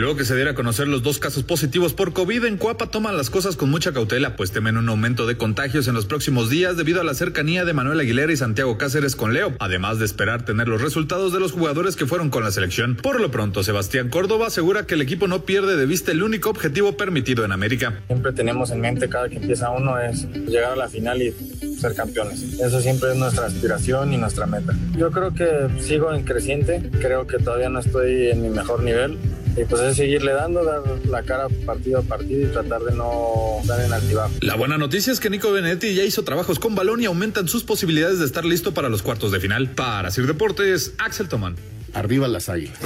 Luego 0.00 0.16
que 0.16 0.24
se 0.24 0.34
diera 0.34 0.52
a 0.52 0.54
conocer 0.54 0.88
los 0.88 1.02
dos 1.02 1.18
casos 1.18 1.42
positivos 1.42 1.92
por 1.92 2.14
COVID, 2.14 2.46
en 2.46 2.56
Cuapa 2.56 2.86
toman 2.86 3.18
las 3.18 3.28
cosas 3.28 3.56
con 3.56 3.70
mucha 3.70 3.92
cautela, 3.92 4.34
pues 4.34 4.50
temen 4.50 4.78
un 4.78 4.88
aumento 4.88 5.26
de 5.26 5.36
contagios 5.36 5.88
en 5.88 5.94
los 5.94 6.06
próximos 6.06 6.48
días 6.48 6.78
debido 6.78 7.02
a 7.02 7.04
la 7.04 7.12
cercanía 7.12 7.66
de 7.66 7.74
Manuel 7.74 8.00
Aguilera 8.00 8.32
y 8.32 8.36
Santiago 8.38 8.78
Cáceres 8.78 9.14
con 9.14 9.34
Leo, 9.34 9.52
además 9.58 9.98
de 9.98 10.06
esperar 10.06 10.42
tener 10.42 10.68
los 10.68 10.80
resultados 10.80 11.34
de 11.34 11.40
los 11.40 11.52
jugadores 11.52 11.96
que 11.96 12.06
fueron 12.06 12.30
con 12.30 12.42
la 12.42 12.50
selección. 12.50 12.96
Por 12.96 13.20
lo 13.20 13.30
pronto, 13.30 13.62
Sebastián 13.62 14.08
Córdoba 14.08 14.46
asegura 14.46 14.86
que 14.86 14.94
el 14.94 15.02
equipo 15.02 15.28
no 15.28 15.44
pierde 15.44 15.76
de 15.76 15.84
vista 15.84 16.12
el 16.12 16.22
único 16.22 16.48
objetivo 16.48 16.96
permitido 16.96 17.44
en 17.44 17.52
América. 17.52 18.00
Siempre 18.06 18.32
tenemos 18.32 18.70
en 18.70 18.80
mente 18.80 19.06
cada 19.10 19.28
que 19.28 19.36
empieza 19.36 19.68
uno 19.68 19.98
es 19.98 20.26
llegar 20.32 20.72
a 20.72 20.76
la 20.76 20.88
final 20.88 21.20
y 21.20 21.34
ser 21.78 21.94
campeones. 21.94 22.58
Eso 22.58 22.80
siempre 22.80 23.10
es 23.10 23.18
nuestra 23.18 23.44
aspiración 23.44 24.14
y 24.14 24.16
nuestra 24.16 24.46
meta. 24.46 24.74
Yo 24.96 25.10
creo 25.10 25.34
que 25.34 25.68
sigo 25.78 26.14
en 26.14 26.24
creciente, 26.24 26.88
creo 27.02 27.26
que 27.26 27.36
todavía 27.36 27.68
no 27.68 27.80
estoy 27.80 28.28
en 28.28 28.40
mi 28.40 28.48
mejor 28.48 28.82
nivel 28.82 29.18
y 29.56 29.64
pues 29.64 29.82
es 29.82 29.96
seguirle 29.96 30.32
dando, 30.32 30.64
dar 30.64 30.82
la 31.06 31.22
cara 31.22 31.48
partido 31.66 31.98
a 31.98 32.02
partido 32.02 32.48
y 32.48 32.52
tratar 32.52 32.82
de 32.82 32.94
no 32.94 33.60
dar 33.64 33.80
en 33.84 33.92
altibajo. 33.92 34.32
La 34.40 34.56
buena 34.56 34.78
noticia 34.78 35.12
es 35.12 35.20
que 35.20 35.30
Nico 35.30 35.50
Benetti 35.52 35.94
ya 35.94 36.04
hizo 36.04 36.22
trabajos 36.22 36.58
con 36.58 36.74
balón 36.74 37.02
y 37.02 37.06
aumentan 37.06 37.48
sus 37.48 37.64
posibilidades 37.64 38.18
de 38.18 38.26
estar 38.26 38.44
listo 38.44 38.72
para 38.72 38.88
los 38.88 39.02
cuartos 39.02 39.32
de 39.32 39.40
final. 39.40 39.70
Para 39.70 40.10
Sir 40.10 40.26
Deportes, 40.26 40.94
Axel 40.98 41.28
Tomán. 41.28 41.56
Arriba 41.92 42.28
las 42.28 42.48
águilas. 42.48 42.78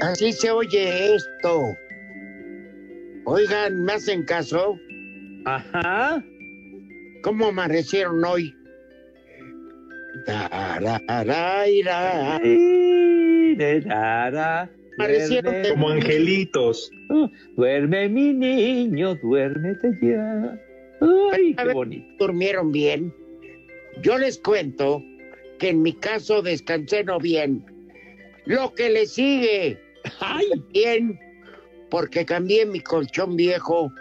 Así 0.00 0.32
se 0.32 0.50
oye 0.50 1.14
esto. 1.14 1.76
Oigan, 3.26 3.84
¿me 3.84 3.92
hacen 3.92 4.24
caso? 4.24 4.76
Ajá. 5.44 6.24
¿Cómo 7.22 7.46
amanecieron 7.46 8.24
hoy? 8.24 8.54
Amanecieron 14.98 15.62
de- 15.62 15.68
Como 15.70 15.90
angelitos. 15.90 16.90
Duerme 17.56 18.08
mi 18.08 18.32
niño, 18.32 19.14
duérmete 19.16 19.98
ya. 20.02 20.58
Ay, 21.32 21.54
qué 21.54 21.72
bonito. 21.72 22.06
¿Durmieron 22.18 22.72
bien? 22.72 23.14
Yo 24.02 24.18
les 24.18 24.38
cuento 24.38 25.02
que 25.58 25.70
en 25.70 25.82
mi 25.82 25.92
caso 25.94 26.42
descansé 26.42 27.04
no 27.04 27.18
bien. 27.18 27.64
Lo 28.46 28.74
que 28.74 28.90
le 28.90 29.06
sigue. 29.06 29.78
Bien, 30.72 31.18
porque 31.90 32.24
cambié 32.24 32.64
mi 32.66 32.80
colchón 32.80 33.36
viejo 33.36 33.92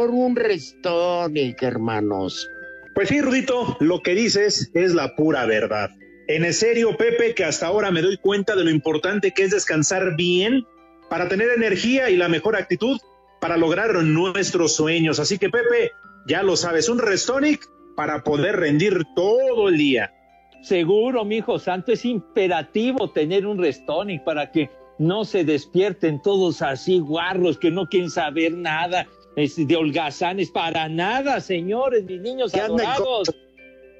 por 0.00 0.12
un 0.12 0.34
Restonic, 0.34 1.62
hermanos. 1.62 2.50
Pues 2.94 3.10
sí, 3.10 3.20
Rudito, 3.20 3.76
lo 3.80 4.00
que 4.00 4.14
dices 4.14 4.70
es 4.72 4.94
la 4.94 5.14
pura 5.14 5.44
verdad. 5.44 5.90
En 6.26 6.50
serio, 6.54 6.96
Pepe, 6.96 7.34
que 7.34 7.44
hasta 7.44 7.66
ahora 7.66 7.90
me 7.90 8.00
doy 8.00 8.16
cuenta 8.16 8.56
de 8.56 8.64
lo 8.64 8.70
importante 8.70 9.32
que 9.32 9.42
es 9.42 9.50
descansar 9.50 10.16
bien 10.16 10.64
para 11.10 11.28
tener 11.28 11.50
energía 11.50 12.08
y 12.08 12.16
la 12.16 12.30
mejor 12.30 12.56
actitud 12.56 12.98
para 13.42 13.58
lograr 13.58 13.92
nuestros 14.02 14.74
sueños. 14.74 15.20
Así 15.20 15.36
que, 15.36 15.50
Pepe, 15.50 15.92
ya 16.26 16.42
lo 16.42 16.56
sabes, 16.56 16.88
un 16.88 16.98
Restonic 16.98 17.60
para 17.94 18.24
poder 18.24 18.56
rendir 18.56 19.02
todo 19.14 19.68
el 19.68 19.76
día. 19.76 20.14
Seguro, 20.62 21.26
mi 21.26 21.36
hijo 21.36 21.58
santo, 21.58 21.92
es 21.92 22.06
imperativo 22.06 23.10
tener 23.10 23.46
un 23.46 23.58
Restonic 23.58 24.24
para 24.24 24.50
que 24.50 24.70
no 24.98 25.26
se 25.26 25.44
despierten 25.44 26.22
todos 26.22 26.62
así 26.62 27.00
guarros 27.00 27.58
que 27.58 27.70
no 27.70 27.86
quieren 27.86 28.08
saber 28.08 28.54
nada 28.54 29.06
de 29.36 29.76
holgazanes 29.76 30.50
para 30.50 30.88
nada, 30.88 31.40
señores, 31.40 32.04
mis 32.04 32.20
niños 32.20 32.52
Que 32.52 32.60
anden 32.60 32.86
adorados. 32.86 33.34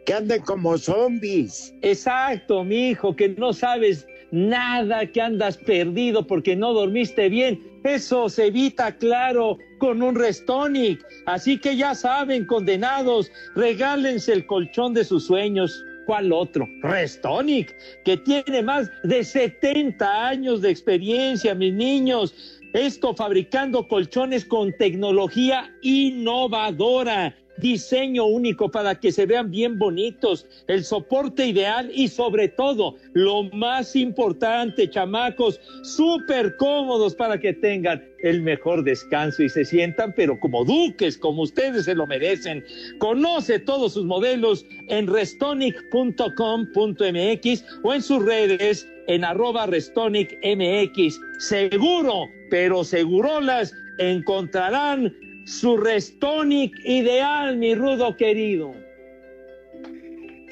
Que 0.07 0.15
anden 0.15 0.43
como 0.43 0.77
zombies. 0.77 1.75
Exacto, 1.83 2.65
mi 2.65 2.91
hijo, 2.91 3.15
que 3.15 3.29
no 3.29 3.53
sabes 3.53 4.07
nada, 4.31 5.07
que 5.07 5.21
andas 5.21 5.57
perdido 5.57 6.27
porque 6.27 6.57
no 6.57 6.73
dormiste 6.73 7.29
bien. 7.29 7.61
Eso 7.85 8.29
se 8.29 8.47
evita, 8.47 8.97
claro, 8.97 9.59
con 9.79 10.03
un 10.03 10.15
Restonic. 10.15 11.05
Así 11.27 11.59
que 11.59 11.77
ya 11.77 11.95
saben, 11.95 12.47
condenados, 12.47 13.31
regálense 13.55 14.33
el 14.33 14.47
colchón 14.47 14.95
de 14.95 15.05
sus 15.05 15.27
sueños. 15.27 15.85
¿Cuál 16.07 16.33
otro? 16.33 16.67
Restonic, 16.83 17.75
que 18.05 18.17
tiene 18.17 18.63
más 18.63 18.91
de 19.05 19.23
70 19.23 20.29
años 20.29 20.61
de 20.61 20.71
experiencia, 20.71 21.55
mis 21.55 21.73
niños. 21.73 22.60
Esto 22.73 23.15
fabricando 23.15 23.87
colchones 23.89 24.45
con 24.45 24.73
tecnología 24.73 25.75
innovadora, 25.83 27.35
diseño 27.59 28.27
único 28.27 28.71
para 28.71 28.95
que 28.95 29.11
se 29.11 29.27
vean 29.27 29.51
bien 29.51 29.77
bonitos, 29.77 30.47
el 30.69 30.85
soporte 30.85 31.47
ideal 31.47 31.91
y 31.93 32.07
sobre 32.07 32.47
todo, 32.49 32.95
lo 33.13 33.43
más 33.45 33.97
importante, 33.97 34.89
chamacos, 34.89 35.61
súper 35.83 36.57
cómodos 36.57 37.17
para 37.17 37.41
que 37.41 37.53
tengan 37.53 38.05
el 38.23 38.41
mejor 38.41 38.85
descanso 38.85 39.43
y 39.43 39.49
se 39.49 39.65
sientan, 39.65 40.15
pero 40.17 40.39
como 40.39 40.65
duques, 40.65 41.19
como 41.19 41.43
ustedes 41.43 41.87
se 41.87 41.97
lo 41.97 42.07
merecen. 42.07 42.65
Conoce 42.99 43.59
todos 43.59 43.95
sus 43.95 44.05
modelos 44.05 44.65
en 44.89 45.09
restonic.com.mx 45.09 47.65
o 47.83 47.95
en 47.95 48.03
sus 48.03 48.25
redes 48.25 48.87
en 49.11 49.25
arroba 49.25 49.67
restonicmx. 49.67 51.21
Seguro, 51.39 52.27
pero 52.49 52.85
segurolas 52.85 53.75
encontrarán 53.99 55.13
su 55.47 55.77
Restonic 55.77 56.73
ideal, 56.85 57.57
mi 57.57 57.75
rudo 57.75 58.17
querido. 58.17 58.73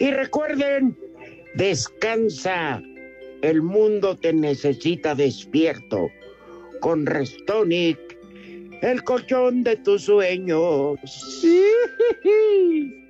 Y 0.00 0.10
recuerden, 0.10 0.98
descansa. 1.54 2.82
El 3.42 3.62
mundo 3.62 4.16
te 4.16 4.32
necesita 4.32 5.14
despierto. 5.14 6.10
Con 6.80 7.06
Restonic, 7.06 7.98
el 8.82 9.04
colchón 9.04 9.62
de 9.62 9.76
tus 9.76 10.02
sueños. 10.02 10.98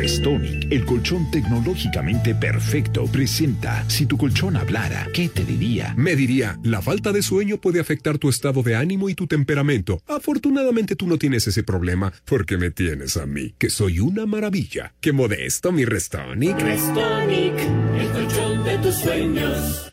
Restonic, 0.00 0.72
el 0.72 0.86
colchón 0.86 1.30
tecnológicamente 1.30 2.34
perfecto, 2.34 3.04
presenta 3.04 3.84
Si 3.86 4.06
tu 4.06 4.16
colchón 4.16 4.56
hablara, 4.56 5.06
¿qué 5.12 5.28
te 5.28 5.44
diría? 5.44 5.92
Me 5.94 6.16
diría, 6.16 6.58
la 6.62 6.80
falta 6.80 7.12
de 7.12 7.20
sueño 7.20 7.58
puede 7.58 7.80
afectar 7.80 8.16
tu 8.16 8.30
estado 8.30 8.62
de 8.62 8.76
ánimo 8.76 9.10
y 9.10 9.14
tu 9.14 9.26
temperamento. 9.26 10.00
Afortunadamente 10.06 10.96
tú 10.96 11.06
no 11.06 11.18
tienes 11.18 11.46
ese 11.48 11.64
problema, 11.64 12.14
porque 12.24 12.56
me 12.56 12.70
tienes 12.70 13.18
a 13.18 13.26
mí, 13.26 13.54
que 13.58 13.68
soy 13.68 14.00
una 14.00 14.24
maravilla. 14.24 14.94
Qué 15.02 15.12
modesto, 15.12 15.70
mi 15.70 15.84
Restonic. 15.84 16.58
Restonic, 16.58 17.54
el 17.98 18.08
colchón 18.08 18.64
de 18.64 18.78
tus 18.78 18.94
sueños. 18.94 19.92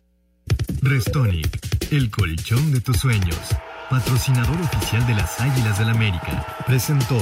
Restonic, 0.84 1.92
el 1.92 2.10
colchón 2.10 2.72
de 2.72 2.80
tus 2.80 2.96
sueños. 2.96 3.42
Patrocinador 3.90 4.58
oficial 4.62 5.06
de 5.06 5.16
las 5.16 5.38
Águilas 5.42 5.78
del 5.80 5.90
América. 5.90 6.46
Presentó. 6.66 7.22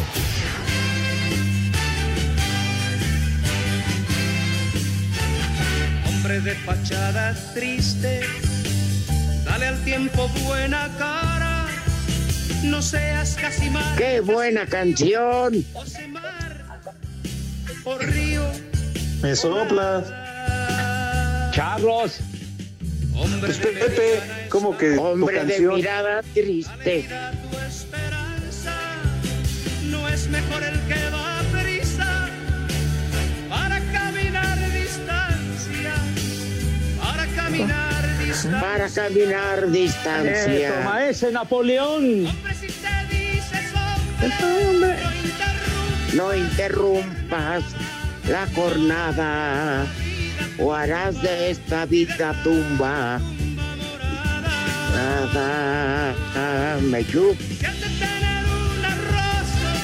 De 6.46 6.54
fachada 6.54 7.34
triste, 7.56 8.22
dale 9.46 9.66
al 9.66 9.84
tiempo 9.84 10.28
buena 10.44 10.88
cara, 11.00 11.66
no 12.64 12.84
seas 12.84 13.36
casi 13.42 13.68
más. 13.72 13.98
¡Qué 13.98 14.20
buena 14.20 14.68
canción! 14.68 15.66
Por 17.84 18.06
río, 18.06 18.44
Me 19.24 19.36
soplas. 19.36 20.06
Charros. 21.52 22.20
hombre 23.16 23.40
Pues, 23.40 23.58
Pepe, 23.58 24.20
¿cómo 24.50 24.78
que 24.78 24.94
tu 24.94 25.02
Hombre 25.02 25.46
de 25.46 25.48
canción? 25.48 25.76
mirada 25.76 26.22
triste. 26.36 27.08
tu 27.50 27.58
esperanza, 27.58 28.76
no 29.86 30.08
es 30.10 30.28
mejor 30.28 30.62
el 30.62 30.80
que 30.82 31.10
va 31.10 31.35
caminar 38.50 38.62
distancia. 38.62 38.62
Para 38.62 38.90
caminar 38.90 39.60
Eso, 39.60 39.68
distancia. 39.72 40.82
maese 40.86 41.32
Napoleón. 41.32 42.28
No 46.14 46.34
interrumpas 46.34 47.64
la 48.30 48.48
jornada 48.56 49.86
o 50.58 50.74
harás 50.74 51.22
de 51.22 51.52
esta 51.52 51.86
vida 51.86 52.34
tumba. 52.44 53.20
Nada 54.94 56.16
me. 56.82 57.06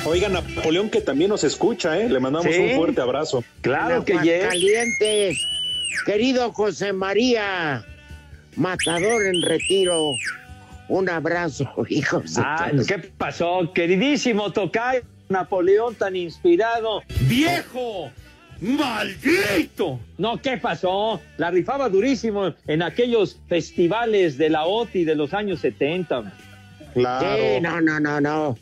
Oiga, 0.06 0.30
Napoleón, 0.30 0.90
que 0.90 1.02
también 1.02 1.30
nos 1.30 1.44
escucha, 1.44 1.98
¿eh? 2.00 2.10
Le 2.10 2.20
mandamos 2.20 2.54
Sí. 2.54 2.60
un 2.60 2.76
fuerte 2.76 3.02
abrazo. 3.02 3.44
Claro 3.62 4.04
que 4.04 4.14
yes. 4.14 4.44
Aguascalientes. 4.44 5.38
Querido 6.06 6.52
José 6.54 6.94
María, 6.94 7.86
matador 8.56 9.26
en 9.26 9.42
retiro, 9.42 10.12
un 10.88 11.10
abrazo, 11.10 11.66
hijos 11.90 12.36
de 12.36 12.42
Ah, 12.46 12.68
todos. 12.72 12.88
¿Qué 12.88 12.98
pasó, 13.00 13.72
queridísimo 13.74 14.52
Tocayo? 14.52 15.02
Napoleón 15.30 15.96
tan 15.96 16.16
inspirado. 16.16 17.02
¡Viejo! 17.22 18.12
¡Maldito! 18.60 20.00
No, 20.18 20.42
¿qué 20.42 20.58
pasó? 20.58 21.22
La 21.38 21.50
rifaba 21.50 21.88
durísimo 21.90 22.54
en 22.68 22.82
aquellos 22.84 23.40
festivales 23.48 24.38
de 24.38 24.50
la 24.50 24.66
OTI 24.66 25.06
de 25.06 25.16
los 25.16 25.34
años 25.34 25.62
70. 25.62 26.34
Sí, 26.94 27.02
no, 27.62 27.80
no, 27.82 28.00
no, 28.00 28.20
no. 28.22 28.58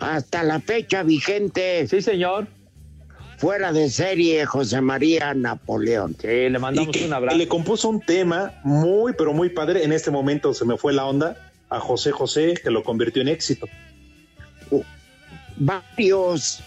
Hasta 0.00 0.44
la 0.44 0.60
fecha 0.60 1.02
vigente. 1.02 1.86
Sí, 1.88 2.00
señor. 2.00 2.46
Fuera 3.38 3.72
de 3.72 3.88
serie, 3.88 4.44
José 4.46 4.80
María 4.80 5.32
Napoleón. 5.32 6.16
Sí, 6.20 6.26
le 6.26 6.58
Y 6.72 6.86
que 6.90 7.08
Le 7.36 7.46
compuso 7.46 7.88
un 7.88 8.00
tema 8.00 8.60
muy, 8.64 9.12
pero 9.12 9.32
muy 9.32 9.48
padre. 9.48 9.84
En 9.84 9.92
este 9.92 10.10
momento 10.10 10.52
se 10.52 10.64
me 10.64 10.76
fue 10.76 10.92
la 10.92 11.06
onda 11.06 11.36
a 11.70 11.78
José 11.78 12.10
José, 12.10 12.54
que 12.60 12.70
lo 12.70 12.82
convirtió 12.82 13.22
en 13.22 13.28
éxito. 13.28 13.68
Varios. 15.56 16.60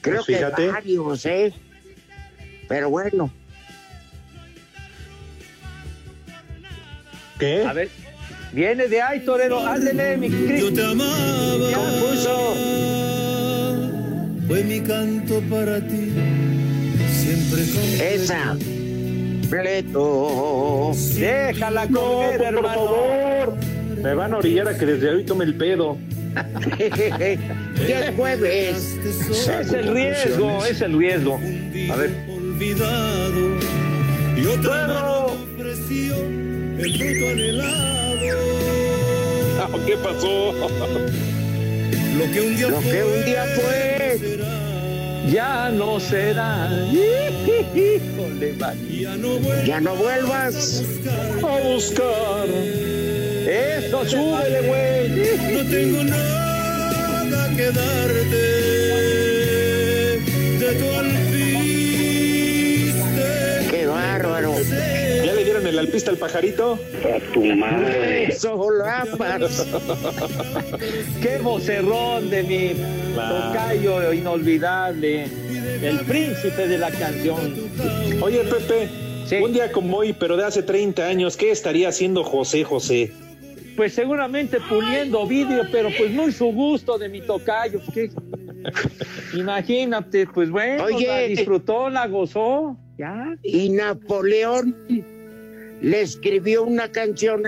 Creo 0.00 0.16
Pues 0.16 0.26
que 0.26 0.36
fíjate. 0.36 0.68
varios, 0.68 1.26
¿eh? 1.26 1.52
Pero 2.68 2.90
bueno. 2.90 3.30
¿Qué? 7.38 7.64
A 7.64 7.72
ver, 7.72 7.88
viene 8.52 8.86
de 8.86 9.02
ahí, 9.02 9.24
torero. 9.24 9.66
Ándele, 9.66 10.16
mi 10.18 10.28
Cristo. 10.30 10.68
Yo 10.68 10.72
te 10.74 10.84
amaba. 10.84 11.72
Compuso. 11.74 12.99
Fue 14.50 14.64
mi 14.64 14.80
canto 14.80 15.40
para 15.48 15.78
ti, 15.80 16.10
siempre 17.08 17.62
con 17.72 17.84
Esa. 18.04 18.56
Pleto. 19.48 20.90
Déjala 21.16 21.86
No, 21.86 22.00
comer, 22.00 22.36
por 22.38 22.46
hermano. 22.46 22.68
favor. 22.74 23.56
Me 24.02 24.12
van 24.14 24.34
a 24.34 24.38
orillar 24.38 24.66
a 24.66 24.76
que 24.76 24.86
desde 24.86 25.08
hoy 25.10 25.22
tome 25.24 25.44
el 25.44 25.54
pedo. 25.54 25.98
¿Qué 26.76 28.12
jueves? 28.16 28.98
Es 29.30 29.72
el 29.72 29.94
riesgo, 29.94 30.64
es 30.64 30.80
el 30.80 30.98
riesgo. 30.98 31.36
A 31.36 31.94
ver. 31.96 32.10
olvidado. 32.28 33.56
Y 34.36 34.46
otra 34.46 35.26
ofreció 35.26 36.16
el 36.76 36.98
fruto 36.98 37.28
anhelado. 37.30 37.86
¿Qué 39.86 39.96
pasó? 39.96 40.52
Lo 42.20 42.30
que 42.30 42.40
un 42.42 42.54
día 42.54 42.68
Lo 42.68 42.80
que 42.80 43.02
un 43.02 43.24
día 43.24 43.44
fue. 43.56 44.20
Ya 45.32 45.70
no 45.70 45.98
será. 45.98 46.68
Híjole. 47.74 48.56
Ya 48.90 49.16
no 49.16 49.38
vuelvo 49.38 49.64
Ya 49.64 49.80
no 49.80 49.94
vuelvas. 49.94 50.82
A 51.42 51.60
buscar. 51.66 52.46
Eso, 53.48 54.04
súbele, 54.04 54.60
güey. 54.68 55.08
No 55.54 55.70
tengo 55.70 56.04
nada 56.04 57.48
que 57.56 57.70
darte 57.70 58.36
de 60.58 60.74
tu 60.74 60.90
alpiste. 60.98 61.19
¿Ya 65.80 65.86
le 65.86 65.86
dieron 65.86 65.86
el 65.86 65.86
alpista 65.86 66.10
al 66.10 66.16
pajarito? 66.18 66.78
A 67.04 67.32
tu 67.32 67.44
madre. 67.44 68.32
Solapas. 68.32 69.66
Qué 71.22 71.38
vocerrón 71.42 72.30
de 72.30 72.42
mi 72.42 72.72
tocayo 73.14 74.12
inolvidable. 74.12 75.24
El 75.82 76.00
príncipe 76.00 76.68
de 76.68 76.78
la 76.78 76.90
canción. 76.90 77.54
Oye, 78.22 78.40
Pepe, 78.44 78.88
Sí. 79.26 79.36
un 79.36 79.52
día 79.52 79.70
como 79.70 79.98
hoy, 79.98 80.12
pero 80.12 80.36
de 80.36 80.44
hace 80.44 80.62
30 80.62 81.06
años, 81.06 81.36
¿qué 81.36 81.50
estaría 81.52 81.88
haciendo 81.88 82.24
José 82.24 82.64
José? 82.64 83.12
Pues 83.76 83.94
seguramente 83.94 84.58
puliendo 84.68 85.24
vidrio, 85.26 85.62
pero 85.70 85.88
pues 85.96 86.10
muy 86.10 86.32
su 86.32 86.46
gusto 86.46 86.98
de 86.98 87.08
mi 87.08 87.20
tocayo. 87.20 87.80
¿qué? 87.94 88.10
Imagínate, 89.34 90.26
pues 90.26 90.50
bueno, 90.50 90.84
Oye. 90.84 91.06
la 91.06 91.18
disfrutó, 91.20 91.88
la 91.88 92.06
gozó. 92.08 92.76
Ya. 92.98 93.36
Y 93.42 93.70
Napoleón 93.70 94.74
le 95.80 96.02
escribió 96.02 96.62
una 96.64 96.90
canción 96.90 97.42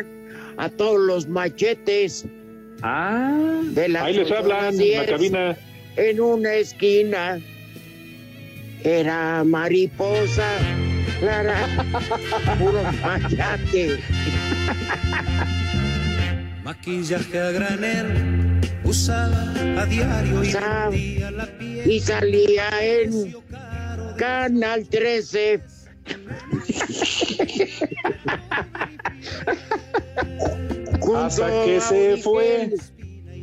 a 0.57 0.69
todos 0.69 1.01
los 1.01 1.29
machetes 1.29 2.27
Ah, 2.83 3.61
de 3.63 3.89
la 3.89 4.05
Ahí 4.05 4.15
les 4.17 4.31
hablan 4.33 4.81
en 4.81 4.99
la 4.99 5.07
cabina. 5.07 5.57
En 5.97 6.21
una 6.21 6.55
esquina 6.55 7.39
era 8.83 9.45
mariposa, 9.45 10.49
Clara, 11.21 11.65
puro 12.59 12.83
machate. 13.03 14.01
Maquillaje 16.65 17.39
a 17.39 17.51
granel, 17.53 18.61
usada 18.83 19.81
a 19.81 19.87
diario 19.87 20.43
y 20.43 21.19
la 21.31 21.47
piel. 21.59 21.91
Y 21.91 22.01
salía 22.01 22.69
en 22.81 23.37
Canal 24.17 24.89
13. 24.89 25.61
Hasta 31.17 31.65
que 31.65 31.81
se 31.81 32.17
fue. 32.19 32.71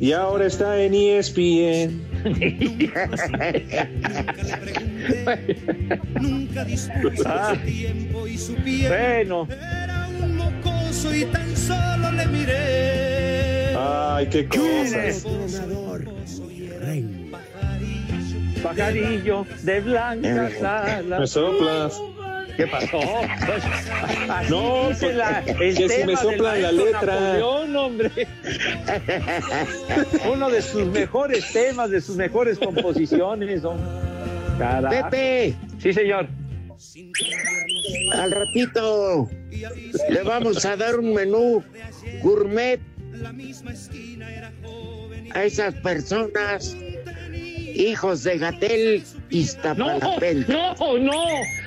Y 0.00 0.12
ahora 0.12 0.46
está 0.46 0.80
en 0.82 0.94
ESPN. 0.94 2.00
Nunca 6.20 6.66
Ah. 7.26 7.54
su 7.54 7.60
tiempo 7.66 8.26
y 8.26 8.38
su 8.38 8.54
bueno. 8.54 9.46
Era 9.50 10.08
un 10.08 10.36
mocoso 10.36 11.14
y 11.14 11.24
tan 11.26 11.56
solo 11.56 12.12
le 12.12 12.26
miré. 12.26 13.74
Ay, 13.76 14.26
qué 14.28 14.48
cosas. 14.48 15.24
Pajarillo 18.62 19.46
de 19.62 19.80
blancas 19.80 20.52
Me 20.60 20.66
alas. 20.66 21.30
soplas. 21.30 22.00
¿Qué 22.60 22.66
pasó? 22.66 23.00
Pues, 23.46 23.64
así 24.30 24.50
No, 24.50 24.88
dice 24.90 25.06
pues, 25.06 25.16
la- 25.16 25.38
el 25.46 25.56
que 25.56 25.72
si 25.72 25.86
tema 25.88 26.06
me 26.06 26.06
del 26.12 26.16
soplan 26.18 26.62
la 26.62 26.72
letra. 26.72 27.00
Napoleón, 27.20 27.76
hombre. 27.76 28.10
Uno 30.30 30.50
de 30.50 30.60
sus 30.60 30.86
mejores 30.88 31.50
temas, 31.52 31.90
de 31.90 32.00
sus 32.02 32.16
mejores 32.16 32.58
composiciones. 32.58 33.62
Carajo. 34.58 35.08
Pepe, 35.10 35.54
Sí, 35.78 35.92
señor. 35.94 36.28
al 38.12 38.30
ratito 38.30 39.28
le 40.10 40.22
vamos 40.22 40.62
a 40.66 40.76
dar 40.76 40.98
un 40.98 41.14
menú 41.14 41.62
gourmet 42.22 42.78
a 45.32 45.44
esas 45.44 45.74
personas, 45.76 46.76
hijos 47.74 48.22
de 48.24 48.38
Gatel, 48.38 49.02
No, 49.02 49.20
Iztapalapente. 49.30 50.52
no, 50.52 50.74
no, 50.98 51.24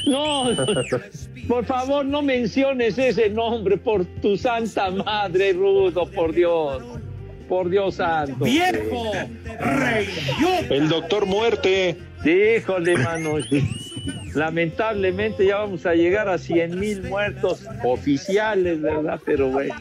no. 0.08 0.66
Por 1.48 1.66
favor, 1.66 2.06
no 2.06 2.22
menciones 2.22 2.98
ese 2.98 3.30
nombre 3.30 3.76
por 3.78 4.06
tu 4.22 4.38
santa 4.38 4.90
madre, 4.92 5.52
Rudo, 5.54 6.06
por 6.10 6.34
Dios. 6.34 6.82
Por 7.50 7.70
Dios 7.70 7.96
santo. 7.96 8.46
¡Viejo! 8.46 9.12
El 10.70 10.88
doctor 10.88 11.26
muerte. 11.26 11.98
Híjole, 12.24 12.98
mano. 12.98 13.36
Lamentablemente 14.34 15.46
ya 15.46 15.58
vamos 15.58 15.86
a 15.86 15.94
llegar 15.94 16.28
a 16.30 16.38
100 16.38 16.80
mil 16.80 17.04
muertos 17.04 17.64
oficiales, 17.84 18.82
¿verdad? 18.82 19.20
Pero 19.26 19.50
bueno, 19.50 19.76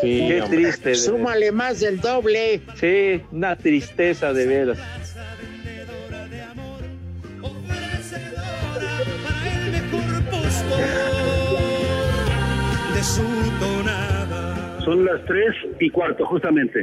Sí, 0.00 0.24
qué 0.26 0.42
hombre. 0.42 0.58
triste. 0.62 0.94
Súmale 0.94 1.52
más 1.52 1.80
del 1.80 2.00
doble. 2.00 2.60
Sí, 2.80 3.20
una 3.30 3.54
tristeza 3.56 4.32
de 4.32 4.46
veras. 4.46 4.78
Su 13.14 13.22
tonada. 13.60 14.80
Son 14.84 15.04
las 15.04 15.24
tres 15.24 15.54
y 15.80 15.88
cuarto, 15.88 16.26
justamente. 16.26 16.80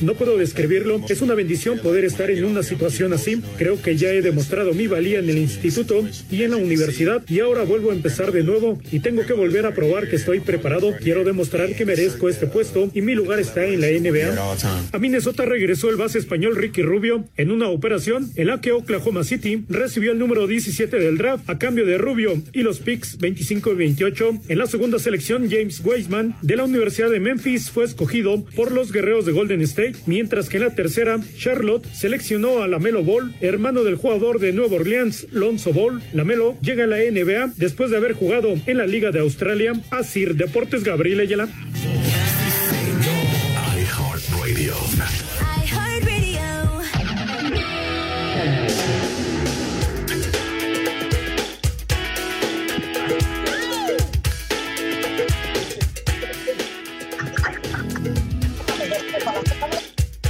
No 0.00 0.14
puedo 0.14 0.38
describirlo. 0.38 1.04
Es 1.08 1.20
una 1.20 1.34
bendición 1.34 1.78
poder 1.78 2.04
estar 2.04 2.30
en 2.30 2.44
una 2.44 2.62
situación 2.62 3.12
así. 3.12 3.42
Creo 3.58 3.80
que 3.80 3.96
ya 3.96 4.08
he 4.08 4.22
demostrado 4.22 4.72
mi 4.72 4.86
valía 4.86 5.18
en 5.18 5.28
el 5.28 5.38
instituto 5.38 6.02
y 6.30 6.42
en 6.42 6.52
la 6.52 6.56
universidad 6.56 7.22
y 7.28 7.40
ahora 7.40 7.64
vuelvo 7.64 7.90
a 7.90 7.94
empezar 7.94 8.32
de 8.32 8.42
nuevo 8.42 8.80
y 8.90 9.00
tengo 9.00 9.24
que 9.26 9.32
volver 9.32 9.66
a 9.66 9.74
probar 9.74 10.08
que 10.08 10.16
estoy 10.16 10.40
preparado. 10.40 10.94
Quiero 10.98 11.24
demostrar 11.24 11.74
que 11.74 11.84
merezco 11.84 12.28
este 12.28 12.46
puesto 12.46 12.90
y 12.94 13.02
mi 13.02 13.14
lugar 13.14 13.38
está 13.38 13.64
en 13.64 13.80
la 13.80 13.88
NBA. 13.88 14.34
A 14.64 14.98
Minnesota 14.98 15.44
regresó 15.44 15.90
el 15.90 15.96
base 15.96 16.18
español 16.18 16.56
Ricky 16.56 16.82
Rubio 16.82 17.24
en 17.36 17.50
una 17.50 17.68
operación 17.68 18.30
en 18.36 18.46
la 18.46 18.60
que 18.60 18.72
Oklahoma 18.72 19.24
City 19.24 19.64
recibió 19.68 20.12
el 20.12 20.18
número 20.18 20.46
17 20.46 20.98
del 20.98 21.18
draft 21.18 21.48
a 21.48 21.58
cambio 21.58 21.86
de 21.86 21.98
Rubio 21.98 22.40
y 22.52 22.62
los 22.62 22.80
picks 22.80 23.18
25 23.18 23.72
y 23.72 23.74
28. 23.74 24.40
En 24.48 24.58
la 24.58 24.66
segunda 24.66 24.98
selección, 24.98 25.50
James 25.50 25.80
Weisman 25.84 26.36
de 26.42 26.56
la 26.56 26.64
Universidad 26.64 27.10
de 27.10 27.20
Memphis 27.20 27.70
fue 27.70 27.84
escogido 27.84 28.44
por 28.54 28.72
los 28.72 28.92
guerreros 28.92 29.26
de 29.26 29.32
Golden 29.32 29.62
State, 29.62 29.94
mientras 30.06 30.48
que 30.48 30.58
en 30.58 30.64
la 30.64 30.74
tercera, 30.74 31.18
Charlotte 31.36 31.86
seleccionó 31.92 32.62
a 32.62 32.68
Lamelo 32.68 33.02
Ball, 33.02 33.34
hermano 33.40 33.84
del 33.84 33.96
jugador 33.96 34.38
de 34.38 34.52
Nueva 34.52 34.76
Orleans, 34.76 35.26
Lonzo 35.32 35.72
Ball. 35.72 36.02
Lamelo 36.12 36.56
llega 36.60 36.84
a 36.84 36.86
la 36.86 36.98
NBA 36.98 37.54
después 37.56 37.90
de 37.90 37.96
haber 37.96 38.12
jugado 38.12 38.54
en 38.66 38.78
la 38.78 38.86
Liga 38.86 39.10
de 39.10 39.20
Australia. 39.20 39.72
Asir 39.90 40.36
Deportes 40.36 40.84
Gabriel 40.84 41.20
Ayala. 41.20 41.48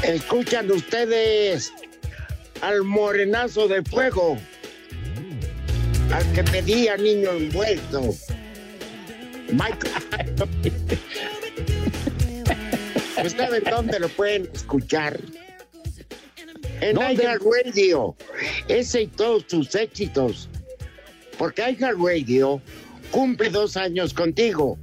Escuchan 0.02 0.70
ustedes 0.70 1.72
al 2.60 2.84
morenazo 2.84 3.66
de 3.66 3.82
fuego, 3.82 4.38
al 6.12 6.32
que 6.32 6.44
pedía 6.44 6.96
niño 6.96 7.30
envuelto. 7.30 8.14
Michael. 9.52 10.34
¿Ustedes 13.24 13.62
dónde 13.70 14.00
lo 14.00 14.08
pueden 14.08 14.48
escuchar? 14.52 15.20
En 16.80 16.96
Radio. 16.96 18.16
Ese 18.68 19.02
y 19.02 19.06
todos 19.06 19.44
sus 19.46 19.74
éxitos. 19.74 20.48
Porque 21.38 21.76
Radio 21.78 22.60
cumple 23.10 23.50
dos 23.50 23.76
años 23.76 24.12
contigo. 24.12 24.78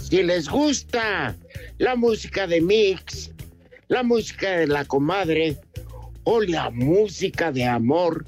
Si 0.00 0.22
les 0.22 0.48
gusta 0.48 1.36
la 1.78 1.96
música 1.96 2.46
de 2.46 2.60
Mix, 2.60 3.32
la 3.88 4.02
música 4.02 4.58
de 4.58 4.66
la 4.68 4.84
comadre 4.84 5.56
o 6.24 6.40
la 6.40 6.70
música 6.70 7.50
de 7.50 7.64
amor, 7.64 8.24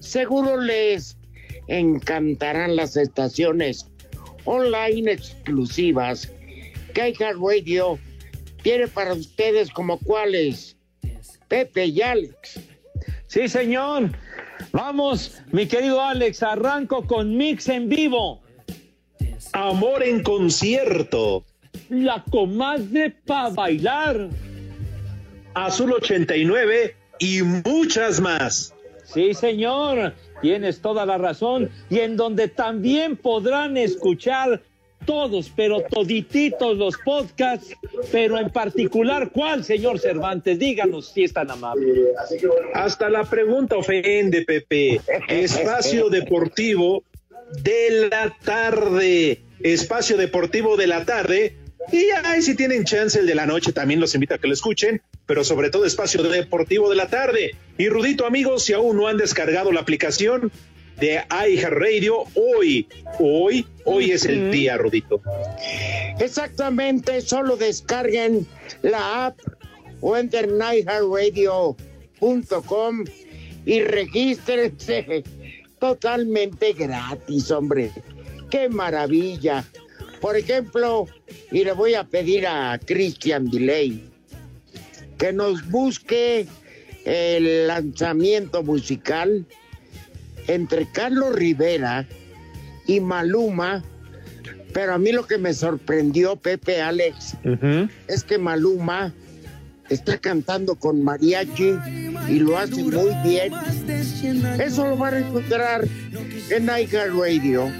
seguro 0.00 0.60
les 0.60 1.16
encantarán 1.68 2.74
las 2.74 2.96
estaciones 2.96 3.86
online 4.44 5.12
exclusivas 5.12 6.32
que 6.92 7.14
Radio 7.32 7.98
tiene 8.62 8.88
para 8.88 9.14
ustedes 9.14 9.70
como 9.70 9.98
cuáles. 9.98 10.76
Pepe 11.48 11.86
y 11.86 12.00
Alex. 12.00 12.60
Sí, 13.26 13.48
señor. 13.48 14.10
Vamos, 14.72 15.42
mi 15.50 15.66
querido 15.66 16.00
Alex, 16.00 16.42
arranco 16.42 17.06
con 17.06 17.36
Mix 17.36 17.68
en 17.68 17.88
vivo. 17.88 18.40
Amor 19.52 20.02
en 20.02 20.22
concierto. 20.22 21.44
La 21.88 22.24
comadre 22.30 23.10
para 23.26 23.50
bailar. 23.50 24.28
Azul 25.54 25.92
89 25.92 26.96
y 27.18 27.42
muchas 27.42 28.20
más. 28.20 28.74
Sí, 29.04 29.34
señor, 29.34 30.14
tienes 30.40 30.80
toda 30.80 31.04
la 31.04 31.18
razón. 31.18 31.70
Y 31.90 31.98
en 31.98 32.16
donde 32.16 32.48
también 32.48 33.16
podrán 33.16 33.76
escuchar 33.76 34.62
todos, 35.04 35.50
pero 35.54 35.80
todititos 35.82 36.76
los 36.76 36.96
podcasts, 36.98 37.74
pero 38.10 38.38
en 38.38 38.50
particular, 38.50 39.30
¿cuál, 39.32 39.64
señor 39.64 39.98
Cervantes? 39.98 40.58
Díganos 40.58 41.12
si 41.12 41.24
es 41.24 41.32
tan 41.32 41.50
amable. 41.50 42.12
Hasta 42.74 43.08
la 43.10 43.24
pregunta 43.24 43.76
ofende, 43.76 44.42
Pepe. 44.44 45.00
Espacio 45.28 46.08
Deportivo 46.08 47.04
de 47.62 48.08
la 48.10 48.36
tarde. 48.44 49.42
Espacio 49.60 50.16
Deportivo 50.16 50.76
de 50.76 50.86
la 50.86 51.04
tarde. 51.04 51.56
Y 51.90 52.10
ahí 52.24 52.42
si 52.42 52.54
tienen 52.54 52.84
chance 52.84 53.18
el 53.18 53.26
de 53.26 53.34
la 53.34 53.46
noche, 53.46 53.72
también 53.72 53.98
los 53.98 54.14
invito 54.14 54.34
a 54.34 54.38
que 54.38 54.46
lo 54.46 54.54
escuchen, 54.54 55.02
pero 55.26 55.42
sobre 55.42 55.68
todo 55.70 55.84
Espacio 55.84 56.22
Deportivo 56.22 56.88
de 56.88 56.96
la 56.96 57.08
tarde. 57.08 57.56
Y 57.76 57.88
Rudito, 57.88 58.24
amigos, 58.24 58.64
si 58.64 58.72
aún 58.72 58.96
no 58.96 59.08
han 59.08 59.16
descargado 59.16 59.72
la 59.72 59.80
aplicación, 59.80 60.52
de 61.02 61.22
iHeartRadio 61.30 62.24
hoy. 62.36 62.88
Hoy, 63.18 63.66
hoy 63.84 64.12
es 64.12 64.24
el 64.24 64.52
día, 64.52 64.76
Rudito. 64.76 65.20
Exactamente, 66.20 67.20
solo 67.22 67.56
descarguen 67.56 68.46
la 68.82 69.26
app 69.26 69.40
o 70.00 70.16
entren 70.16 70.60
iHeartRadio.com 70.60 73.04
y 73.66 73.80
regístrense 73.80 75.24
totalmente 75.80 76.72
gratis, 76.72 77.50
hombre. 77.50 77.90
¡Qué 78.48 78.68
maravilla! 78.68 79.64
Por 80.20 80.36
ejemplo, 80.36 81.08
y 81.50 81.64
le 81.64 81.72
voy 81.72 81.94
a 81.94 82.04
pedir 82.04 82.46
a 82.46 82.78
Christian 82.78 83.50
Delay 83.50 84.08
que 85.18 85.32
nos 85.32 85.68
busque 85.68 86.46
el 87.04 87.66
lanzamiento 87.66 88.62
musical 88.62 89.44
entre 90.46 90.86
Carlos 90.90 91.34
Rivera 91.34 92.06
y 92.86 93.00
Maluma, 93.00 93.82
pero 94.72 94.94
a 94.94 94.98
mí 94.98 95.12
lo 95.12 95.26
que 95.26 95.38
me 95.38 95.52
sorprendió, 95.54 96.36
Pepe 96.36 96.80
Alex, 96.80 97.36
es 98.08 98.24
que 98.24 98.38
Maluma 98.38 99.12
está 99.92 100.18
cantando 100.18 100.74
con 100.76 101.02
mariachi 101.02 101.74
y 102.28 102.38
lo 102.38 102.58
hace 102.58 102.82
muy 102.82 103.10
bien. 103.24 103.52
Eso 104.60 104.88
lo 104.88 104.96
van 104.96 105.14
a 105.14 105.18
encontrar 105.18 105.86
en 106.50 106.66
Niger 106.66 107.12
Radio. 107.14 107.70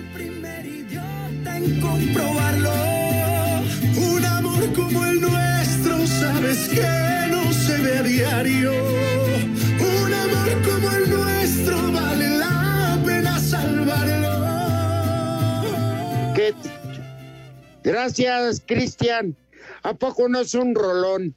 comprobarlo. 1.81 2.73
Un 3.97 4.25
amor 4.25 4.73
como 4.75 5.05
el 5.07 5.21
nuestro, 5.21 6.07
sabes 6.07 6.69
que 6.69 7.31
no 7.31 7.53
se 7.53 7.79
ve 7.79 7.99
a 7.99 8.03
diario. 8.03 8.73
Un 9.81 10.15
amor 10.15 10.63
como 10.65 10.82
salvarlo. 13.97 14.33
Gracias, 17.83 18.63
Cristian. 18.65 19.37
¿A 19.83 19.95
poco 19.95 20.29
no 20.29 20.41
es 20.41 20.55
un 20.55 20.75
rolón? 20.75 21.35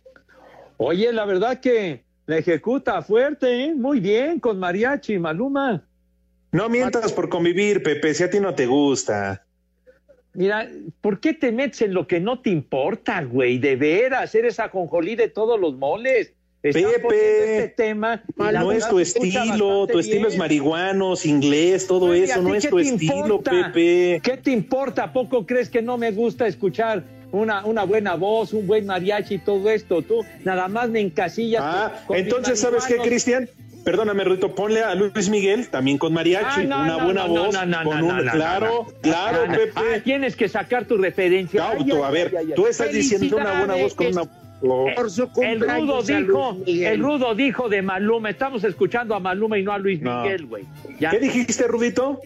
Oye, 0.77 1.11
la 1.11 1.25
verdad 1.25 1.59
que 1.59 2.03
la 2.27 2.37
ejecuta 2.37 3.01
fuerte, 3.01 3.65
¿eh? 3.65 3.75
Muy 3.75 3.99
bien, 3.99 4.39
con 4.39 4.59
Mariachi, 4.59 5.17
Maluma. 5.17 5.87
No 6.51 6.69
mientas 6.69 7.11
por 7.13 7.29
convivir, 7.29 7.83
Pepe, 7.83 8.13
si 8.13 8.23
a 8.23 8.29
ti 8.29 8.39
no 8.39 8.53
te 8.55 8.65
gusta. 8.65 9.45
Mira, 10.33 10.69
¿por 11.01 11.19
qué 11.19 11.33
te 11.33 11.51
metes 11.51 11.81
en 11.81 11.93
lo 11.93 12.07
que 12.07 12.19
no 12.19 12.41
te 12.41 12.49
importa, 12.49 13.23
güey? 13.23 13.57
De 13.57 13.75
veras, 13.75 14.35
eres 14.35 14.59
ajonjolí 14.59 15.15
de 15.15 15.29
todos 15.29 15.59
los 15.59 15.75
moles. 15.75 16.33
Pepe, 16.73 17.57
este 17.57 17.69
tema 17.69 18.23
no 18.37 18.71
es 18.71 18.87
tu 18.87 18.99
estilo, 18.99 19.87
tu 19.87 19.99
estilo 19.99 20.27
es 20.27 20.37
marihuanos, 20.37 21.25
inglés, 21.25 21.87
todo 21.87 22.13
eso, 22.13 22.41
no 22.41 22.55
es 22.55 22.69
tu 22.69 22.79
estilo, 22.79 23.41
Pepe. 23.41 24.19
¿Qué 24.23 24.37
te 24.37 24.51
importa? 24.51 25.03
¿A 25.05 25.13
poco 25.13 25.45
crees 25.45 25.69
que 25.69 25.81
no 25.81 25.97
me 25.97 26.11
gusta 26.11 26.47
escuchar 26.47 27.03
una, 27.31 27.65
una 27.65 27.83
buena 27.83 28.15
voz, 28.15 28.53
un 28.53 28.67
buen 28.67 28.85
mariachi 28.85 29.35
y 29.35 29.39
todo 29.39 29.69
esto? 29.69 30.01
Tú 30.01 30.25
nada 30.43 30.67
más 30.67 30.89
me 30.89 30.99
encasillas. 30.99 31.61
Ah, 31.63 31.91
entonces, 32.09 32.59
¿sabes 32.59 32.85
qué, 32.85 32.97
Cristian? 32.97 33.49
Perdóname, 33.83 34.23
Rito, 34.23 34.55
ponle 34.55 34.81
a 34.81 34.95
Luis 34.95 35.29
Miguel 35.29 35.67
también 35.67 35.99
con 35.99 36.11
mariachi, 36.11 36.67
ah, 36.71 36.81
una 36.83 37.03
buena 37.03 37.25
voz, 37.25 37.55
con 37.55 38.03
un, 38.03 38.27
claro, 38.29 38.87
claro, 39.01 39.45
Pepe. 39.47 39.73
Ah, 39.75 39.99
tienes 40.03 40.35
que 40.35 40.49
sacar 40.49 40.85
tu 40.85 40.97
referencia. 40.97 41.69
a 41.69 42.11
ver, 42.11 42.33
tú 42.55 42.65
estás 42.65 42.91
diciendo 42.91 43.37
una 43.37 43.59
buena 43.59 43.75
voz 43.75 43.93
con 43.93 44.07
una 44.07 44.44
el 44.61 45.59
Rudo 45.59 46.01
dijo, 46.01 46.57
el 46.65 46.99
Rudo 46.99 47.35
dijo 47.35 47.69
de 47.69 47.81
Maluma, 47.81 48.29
estamos 48.29 48.63
escuchando 48.63 49.15
a 49.15 49.19
Maluma 49.19 49.57
y 49.57 49.63
no 49.63 49.71
a 49.71 49.77
Luis 49.77 50.01
Miguel, 50.01 50.45
güey. 50.45 50.65
¿Qué 50.99 51.19
dijiste, 51.19 51.67
Rudito? 51.67 52.19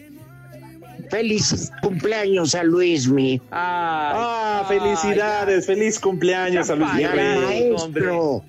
Feliz 1.10 1.72
cumpleaños 1.82 2.54
a 2.54 2.62
Luismi. 2.62 3.40
Ah, 3.50 4.64
felicidades, 4.68 5.66
feliz 5.66 5.98
cumpleaños 5.98 6.70
a 6.70 6.76
Luis 6.76 6.92
Miguel. 6.94 7.40
maestro, 7.40 8.44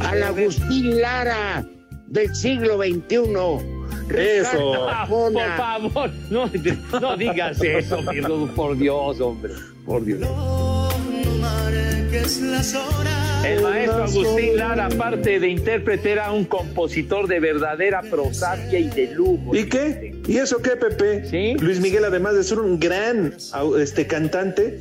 al 0.00 0.22
Agustín 0.22 1.00
Lara 1.00 1.64
del 2.06 2.34
siglo 2.34 2.78
XXI. 2.78 3.78
Eso. 4.16 4.88
Ah, 4.88 5.06
por 5.06 5.34
favor, 5.34 6.10
no, 6.30 6.50
no 7.00 7.16
digas 7.18 7.62
eso, 7.62 8.00
mi 8.00 8.20
Rudo, 8.22 8.46
por 8.54 8.76
Dios, 8.78 9.20
hombre, 9.20 9.52
por 9.84 10.02
Dios. 10.04 10.26
El 12.10 13.62
maestro 13.62 14.04
Agustín 14.04 14.56
Lara, 14.56 14.86
aparte 14.86 15.38
de 15.38 15.48
intérprete, 15.48 16.12
era 16.12 16.32
un 16.32 16.46
compositor 16.46 17.28
de 17.28 17.38
verdadera 17.38 18.00
prosapia 18.00 18.78
y 18.78 18.88
de 18.88 19.08
lujo. 19.08 19.54
¿Y 19.54 19.64
qué? 19.64 20.14
¿Y 20.26 20.38
eso 20.38 20.62
qué, 20.62 20.70
Pepe? 20.70 21.56
Luis 21.60 21.80
Miguel, 21.80 22.06
además 22.06 22.34
de 22.34 22.44
ser 22.44 22.60
un 22.60 22.80
gran 22.80 23.34
este, 23.78 24.06
cantante, 24.06 24.78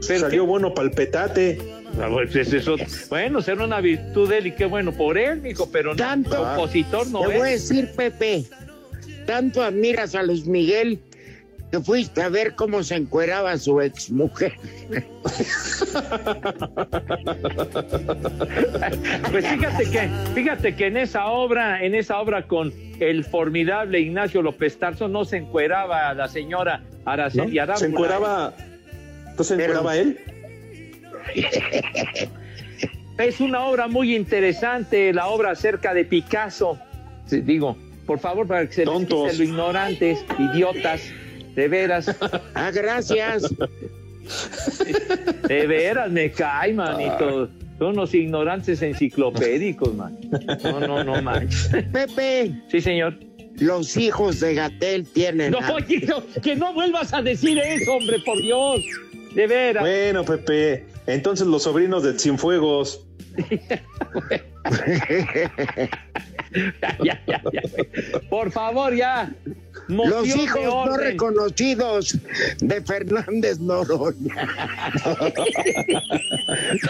salió 0.00 0.44
bueno 0.44 0.74
palpetate. 0.74 1.58
Ah, 1.98 2.10
pues. 2.12 3.08
Bueno, 3.08 3.40
ser 3.40 3.58
una 3.58 3.80
virtud 3.80 4.28
de 4.28 4.38
él 4.38 4.46
y 4.48 4.52
qué 4.52 4.66
bueno 4.66 4.92
por 4.92 5.16
él, 5.16 5.40
mijo, 5.40 5.70
pero 5.72 5.92
no, 5.92 5.96
Tanto, 5.96 6.36
compositor 6.36 7.06
no 7.06 7.20
te 7.20 7.26
voy 7.26 7.36
a 7.36 7.44
decir, 7.44 7.90
Pepe, 7.96 8.44
tanto 9.24 9.62
admiras 9.62 10.14
a 10.14 10.22
Luis 10.22 10.46
Miguel 10.46 11.00
que 11.70 11.80
fuiste 11.80 12.22
a 12.22 12.28
ver 12.28 12.54
cómo 12.54 12.82
se 12.82 12.96
encueraba 12.96 13.56
su 13.58 13.80
exmujer. 13.80 14.54
Pues 19.30 19.46
fíjate 19.46 19.90
que, 19.90 20.08
fíjate 20.34 20.76
que 20.76 20.86
en 20.86 20.96
esa 20.96 21.26
obra, 21.26 21.82
en 21.82 21.94
esa 21.94 22.20
obra 22.20 22.46
con 22.46 22.72
el 23.00 23.24
formidable 23.24 24.00
Ignacio 24.00 24.42
López 24.42 24.78
Tarso 24.78 25.08
no 25.08 25.24
se 25.24 25.38
encueraba 25.38 26.08
a 26.08 26.14
la 26.14 26.28
señora 26.28 26.82
Araceli 27.04 27.58
¿No? 27.58 27.76
¿Se 27.76 27.86
encueraba? 27.86 28.54
¿Entonces 29.30 29.56
se 29.56 29.62
encueraba 29.62 29.96
él? 29.96 30.18
Es 33.18 33.40
una 33.40 33.64
obra 33.64 33.88
muy 33.88 34.14
interesante, 34.14 35.12
la 35.12 35.28
obra 35.28 35.52
acerca 35.52 35.94
de 35.94 36.04
Picasso. 36.04 36.78
Sí, 37.26 37.40
digo, 37.40 37.76
por 38.06 38.18
favor, 38.18 38.46
para 38.46 38.66
que 38.66 38.72
se 38.72 38.86
les 38.86 38.98
quite 38.98 39.14
lo 39.14 39.42
ignorantes, 39.42 40.24
idiotas, 40.38 41.02
de 41.56 41.68
veras. 41.68 42.06
Ah, 42.54 42.70
gracias. 42.70 43.52
De 45.48 45.66
veras, 45.66 46.10
me 46.10 46.30
cae, 46.30 46.72
manito. 46.72 47.48
Son 47.78 47.88
unos 47.88 48.14
ignorantes 48.14 48.80
enciclopédicos, 48.82 49.94
man. 49.94 50.18
No, 50.62 50.80
no, 50.80 51.04
no 51.04 51.20
manches. 51.20 51.68
Pepe. 51.92 52.52
Sí, 52.70 52.80
señor. 52.80 53.18
Los 53.58 53.96
hijos 53.96 54.40
de 54.40 54.54
Gatel 54.54 55.06
tienen. 55.06 55.52
No, 55.52 55.58
oye, 55.74 56.00
no, 56.06 56.22
que 56.42 56.56
no 56.56 56.72
vuelvas 56.74 57.12
a 57.12 57.22
decir 57.22 57.58
eso, 57.58 57.92
hombre, 57.94 58.18
por 58.24 58.40
Dios. 58.40 58.80
De 59.34 59.46
veras. 59.46 59.82
Bueno, 59.82 60.24
Pepe, 60.24 60.86
entonces 61.06 61.46
los 61.46 61.62
sobrinos 61.62 62.02
de 62.02 62.18
Cienfuegos. 62.18 63.06
Ya, 67.02 67.22
ya, 67.26 67.42
ya. 67.52 67.62
Por 68.30 68.50
favor, 68.50 68.94
ya. 68.94 69.30
Los 69.88 70.26
hijos 70.26 70.62
no 70.62 70.96
reconocidos 70.96 72.18
de 72.58 72.80
Fernández 72.82 73.58
Noroña. 73.60 74.34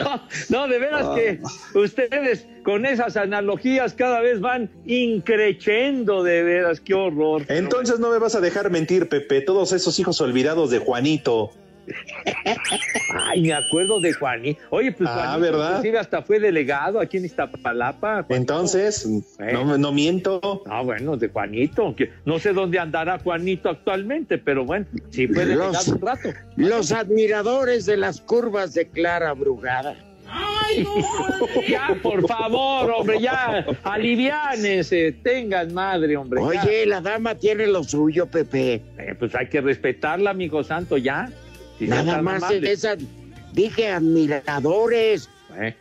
No, 0.00 0.22
no, 0.48 0.68
de 0.68 0.78
veras 0.78 1.06
que 1.14 1.40
ustedes 1.74 2.46
con 2.62 2.86
esas 2.86 3.16
analogías 3.16 3.94
cada 3.94 4.20
vez 4.20 4.40
van 4.40 4.70
increchendo, 4.84 6.22
de 6.22 6.42
veras, 6.42 6.80
qué 6.80 6.94
horror. 6.94 7.44
Entonces 7.48 7.98
no 7.98 8.10
me 8.10 8.18
vas 8.18 8.34
a 8.34 8.40
dejar 8.40 8.70
mentir, 8.70 9.08
Pepe, 9.08 9.40
todos 9.40 9.72
esos 9.72 9.98
hijos 9.98 10.20
olvidados 10.20 10.70
de 10.70 10.78
Juanito. 10.78 11.52
Ay, 13.28 13.42
me 13.42 13.52
acuerdo 13.52 14.00
de 14.00 14.12
Juanito. 14.12 14.60
Oye, 14.70 14.92
pues 14.92 15.08
Ah, 15.10 15.14
Juanito 15.14 15.40
¿verdad? 15.40 15.68
inclusive 15.70 15.98
hasta 15.98 16.22
fue 16.22 16.38
delegado 16.40 17.00
aquí 17.00 17.16
en 17.18 17.24
Iztapalapa. 17.26 18.22
Juanito. 18.24 18.34
Entonces, 18.34 19.06
Eh. 19.38 19.52
no, 19.52 19.78
no 19.78 19.92
miento. 19.92 20.62
Ah, 20.66 20.82
bueno, 20.82 21.16
de 21.16 21.28
Juanito. 21.28 21.94
no 22.24 22.38
sé 22.38 22.52
dónde 22.52 22.78
andará 22.78 23.18
Juanito 23.18 23.68
actualmente, 23.70 24.38
pero 24.38 24.64
bueno, 24.64 24.86
sí 25.10 25.26
fue 25.28 25.44
delegado 25.44 25.72
Los- 25.72 25.88
un 25.88 26.00
rato. 26.00 26.28
Los 26.56 26.92
admiradores 26.92 27.86
de 27.86 27.96
las 27.96 28.20
curvas 28.20 28.74
de 28.74 28.88
Clara 28.88 29.32
Brugada. 29.32 29.96
Ya, 31.68 31.96
por 32.02 32.26
favor, 32.26 32.90
hombre, 32.90 33.20
ya, 33.20 33.64
aliviánense, 33.84 35.12
tengan 35.22 35.72
madre, 35.72 36.16
hombre. 36.16 36.40
ya. 36.52 36.62
Oye, 36.64 36.86
la 36.86 37.00
dama 37.00 37.36
tiene 37.36 37.66
lo 37.68 37.84
suyo, 37.84 38.26
Pepe. 38.26 38.82
Eh, 38.98 39.14
pues 39.18 39.34
hay 39.36 39.48
que 39.48 39.60
respetarla, 39.60 40.30
amigo 40.30 40.64
santo, 40.64 40.96
ya. 40.96 41.30
Si 41.78 41.86
Nada 41.86 42.22
más 42.22 42.42
amable. 42.42 42.70
esas, 42.72 42.98
dije 43.52 43.88
admiradores. 43.90 45.28
Eh, 45.58 45.74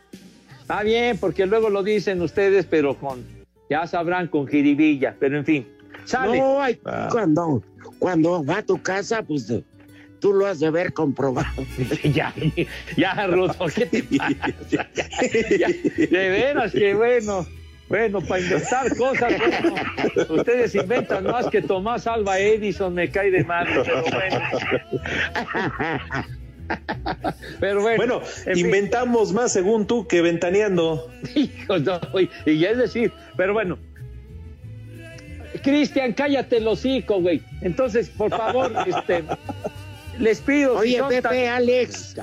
Está 0.60 0.82
bien, 0.82 1.16
porque 1.18 1.46
luego 1.46 1.70
lo 1.70 1.82
dicen 1.84 2.20
ustedes, 2.22 2.66
pero 2.66 2.96
con, 2.96 3.24
ya 3.70 3.86
sabrán, 3.86 4.26
con 4.26 4.48
jiribilla, 4.48 5.14
pero 5.18 5.38
en 5.38 5.44
fin. 5.44 5.68
Sale. 6.04 6.38
No, 6.38 6.60
ay, 6.60 6.78
cuando, 7.10 7.62
cuando 8.00 8.44
va 8.44 8.58
a 8.58 8.62
tu 8.62 8.82
casa, 8.82 9.22
pues 9.22 9.52
tú 10.20 10.32
lo 10.32 10.44
has 10.46 10.58
de 10.58 10.70
ver 10.70 10.92
comprobado. 10.92 11.64
ya, 12.12 12.34
ya, 12.96 13.26
Rudo, 13.28 13.54
¿qué 13.74 13.86
te 13.86 14.02
pasa? 14.18 14.54
Ya, 14.70 14.90
ya, 15.56 15.68
de 15.68 16.28
veras 16.30 16.72
que 16.72 16.94
bueno. 16.94 17.46
Bueno, 17.88 18.20
para 18.20 18.40
inventar 18.40 18.96
cosas, 18.96 19.32
bueno, 19.38 20.34
ustedes 20.40 20.74
inventan 20.74 21.24
más 21.24 21.46
que 21.46 21.62
Tomás 21.62 22.06
Alba 22.08 22.38
Edison, 22.40 22.92
me 22.94 23.08
cae 23.10 23.30
de 23.30 23.44
madre, 23.44 23.74
pero 23.84 24.02
bueno. 24.02 24.40
Pero 27.60 27.80
bueno, 27.82 27.96
Bueno, 27.96 28.22
en 28.46 28.54
fin. 28.56 28.66
inventamos 28.66 29.32
más 29.32 29.52
según 29.52 29.86
tú 29.86 30.06
que 30.08 30.20
ventaneando. 30.20 31.10
Hijo, 31.36 31.78
no, 31.78 32.00
y, 32.44 32.50
y 32.50 32.64
es 32.64 32.76
decir, 32.78 33.12
pero 33.36 33.52
bueno. 33.52 33.78
Cristian, 35.62 36.12
cállate 36.12 36.56
el 36.58 36.66
hocico, 36.66 37.20
güey. 37.20 37.40
Entonces, 37.62 38.10
por 38.10 38.30
favor, 38.30 38.72
este, 38.86 39.22
les 40.18 40.40
pido. 40.40 40.76
Oye, 40.78 41.00
Pepe, 41.08 41.22
tan- 41.22 41.36
Alex. 41.36 42.16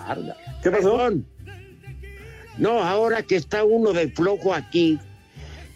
¿Qué 0.61 0.69
pasó? 0.71 0.97
Perdón. 0.97 1.25
No, 2.57 2.83
ahora 2.83 3.23
que 3.23 3.35
está 3.37 3.63
uno 3.63 3.93
de 3.93 4.09
flojo 4.09 4.53
aquí 4.53 4.99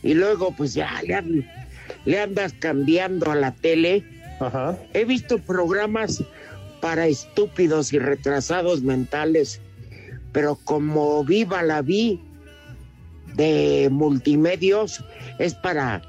y 0.03 0.13
luego 0.13 0.53
pues 0.55 0.73
ya 0.73 1.01
le, 1.03 1.45
le 2.05 2.19
andas 2.19 2.53
cambiando 2.53 3.31
a 3.31 3.35
la 3.35 3.53
tele. 3.53 4.03
Ajá. 4.39 4.77
He 4.93 5.05
visto 5.05 5.39
programas 5.39 6.23
para 6.81 7.07
estúpidos 7.07 7.93
y 7.93 7.99
retrasados 7.99 8.81
mentales, 8.81 9.61
pero 10.31 10.55
como 10.63 11.23
Viva 11.23 11.63
la 11.63 11.81
Vi 11.81 12.21
de 13.35 13.89
multimedios 13.91 15.03
es 15.39 15.53
para 15.55 16.01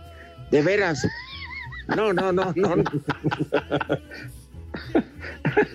de 0.51 0.63
veras. 0.63 1.07
No, 1.97 2.13
no, 2.13 2.33
no, 2.33 2.53
no. 2.55 2.77
No, 2.77 2.85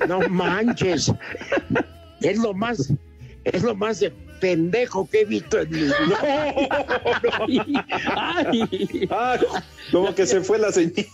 no 0.07 0.29
manches. 0.29 1.11
Es 2.21 2.37
lo 2.37 2.53
más, 2.53 2.93
es 3.43 3.63
lo 3.63 3.75
más 3.75 4.03
pendejo 4.43 5.09
que 5.09 5.21
he 5.21 5.25
visto 5.25 5.57
en 5.61 5.69
mi 5.71 5.83
vida. 5.83 5.95
Ay, 8.17 9.07
Ah, 9.09 9.37
como 9.89 10.13
que 10.13 10.25
se 10.25 10.41
fue 10.41 10.59
la 10.59 10.69
señal. 10.73 11.05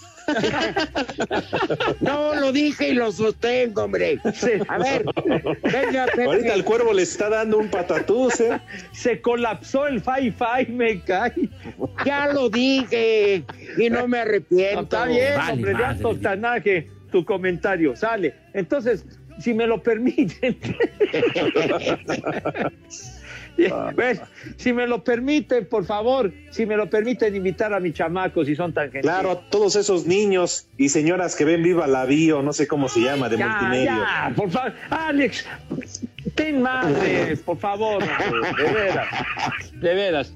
No, 2.02 2.34
lo 2.36 2.52
dije 2.52 2.90
y 2.90 2.94
lo 2.94 3.12
sostengo, 3.12 3.84
hombre. 3.84 4.20
A 4.68 4.78
ver, 4.80 5.06
venga, 5.64 6.06
Pepe. 6.08 6.24
Ahorita 6.24 6.54
el 6.56 6.64
cuervo 6.64 6.92
le 6.94 7.04
está 7.04 7.30
dando 7.30 7.58
un 7.60 7.70
patatús, 7.70 8.40
¿eh? 8.40 8.60
Se 8.94 9.22
colapsó 9.22 9.86
el 9.88 10.02
Fi-Fi, 10.02 10.72
me 10.72 11.02
cae. 11.02 11.34
Ya 12.06 12.28
lo 12.34 12.50
dije 12.50 13.44
y 13.78 13.90
no 13.92 14.08
me 14.08 14.20
arrepiento. 14.20 14.82
Está 14.82 15.06
bien, 15.06 15.36
Vale, 15.38 15.54
hombre, 15.54 15.72
de 15.72 15.78
madre. 15.78 15.88
alto 15.98 16.16
tanaje 16.20 16.88
tu 17.12 17.24
comentario. 17.26 17.96
Sale. 17.96 18.34
Entonces, 18.54 19.06
si 19.40 19.54
me 19.54 19.66
lo 19.68 19.82
permiten. 19.82 20.58
¿Ves? 23.96 24.22
Si 24.58 24.72
me 24.74 24.88
lo 24.88 25.04
permiten, 25.04 25.66
por 25.68 25.86
favor, 25.86 26.32
si 26.50 26.66
me 26.66 26.76
lo 26.78 26.90
permiten 26.90 27.36
invitar 27.36 27.74
a 27.74 27.80
mi 27.80 27.92
chamaco, 27.94 28.44
si 28.46 28.56
son 28.56 28.74
tan 28.74 28.86
gentiles. 28.86 29.04
Claro, 29.04 29.32
a 29.32 29.50
todos 29.50 29.76
esos 29.76 30.06
niños 30.06 30.68
y 30.78 30.90
señoras 30.90 31.36
que 31.36 31.46
ven 31.46 31.62
Viva 31.64 31.86
la 31.88 32.06
Bio, 32.06 32.42
no 32.42 32.54
sé 32.54 32.68
cómo 32.68 32.88
se 32.90 33.02
llama, 33.02 33.28
de 33.30 33.38
ya, 33.38 33.48
multimedia. 33.48 33.96
ya, 34.30 34.34
por 34.36 34.50
favor. 34.50 34.74
Alex, 34.90 35.46
ten 36.36 36.62
madre, 36.62 37.38
por 37.38 37.58
favor, 37.58 38.02
de 38.58 38.72
veras, 38.74 39.08
de 39.74 39.94
veras. 39.94 40.34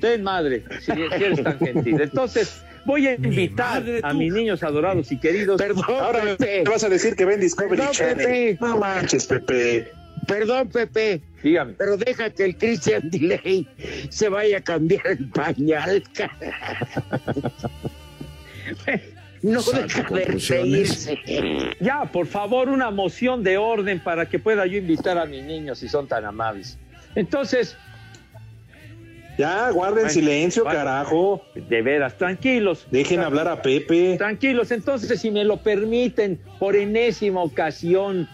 Ten 0.00 0.22
madre, 0.22 0.64
si, 0.80 0.92
si 0.92 1.00
eres 1.24 1.42
tan 1.42 1.58
gentil. 1.58 2.00
Entonces, 2.00 2.62
voy 2.86 3.06
a 3.06 3.14
invitar 3.14 3.82
a 4.02 4.14
mis 4.14 4.32
niños 4.32 4.62
adorados 4.62 5.12
y 5.12 5.18
queridos. 5.18 5.60
Perdón, 5.60 5.84
Ahora 5.88 6.24
me, 6.24 6.36
Pepe. 6.36 6.62
me 6.64 6.70
vas 6.70 6.84
a 6.84 6.88
decir 6.88 7.14
que 7.16 7.24
ven 7.26 7.40
Discovery 7.40 7.76
Perdón, 7.76 7.92
Channel. 7.92 8.16
Pepe. 8.16 8.58
No 8.60 8.78
manches, 8.78 9.26
Pepe. 9.26 9.92
Perdón, 10.26 10.68
Pepe, 10.68 11.20
Dígame. 11.42 11.74
pero 11.74 11.96
deja 11.96 12.30
que 12.30 12.44
el 12.44 12.56
Christian 12.56 13.10
Delay 13.10 13.66
se 14.10 14.28
vaya 14.28 14.58
a 14.58 14.60
cambiar 14.60 15.06
el 15.06 15.28
pañal. 15.30 16.02
No 19.42 19.62
deja 19.62 20.02
de 20.02 20.24
reírse. 20.24 21.18
Ya, 21.80 22.04
por 22.04 22.26
favor, 22.26 22.68
una 22.68 22.90
moción 22.90 23.42
de 23.42 23.56
orden 23.56 24.00
para 24.00 24.26
que 24.28 24.38
pueda 24.38 24.66
yo 24.66 24.76
invitar 24.76 25.16
a 25.18 25.24
mis 25.24 25.42
niños 25.44 25.78
si 25.78 25.88
son 25.88 26.06
tan 26.06 26.24
amables. 26.24 26.78
Entonces. 27.14 27.76
Ya, 29.38 29.70
guarden 29.70 30.10
silencio, 30.10 30.64
carajo. 30.64 31.42
De 31.54 31.80
veras, 31.80 32.18
tranquilos. 32.18 32.86
Dejen 32.90 33.20
hablar 33.20 33.48
a 33.48 33.62
Pepe. 33.62 34.16
Tranquilos, 34.18 34.70
entonces, 34.70 35.18
si 35.18 35.30
me 35.30 35.44
lo 35.44 35.56
permiten, 35.56 36.38
por 36.58 36.76
enésima 36.76 37.42
ocasión, 37.42 38.28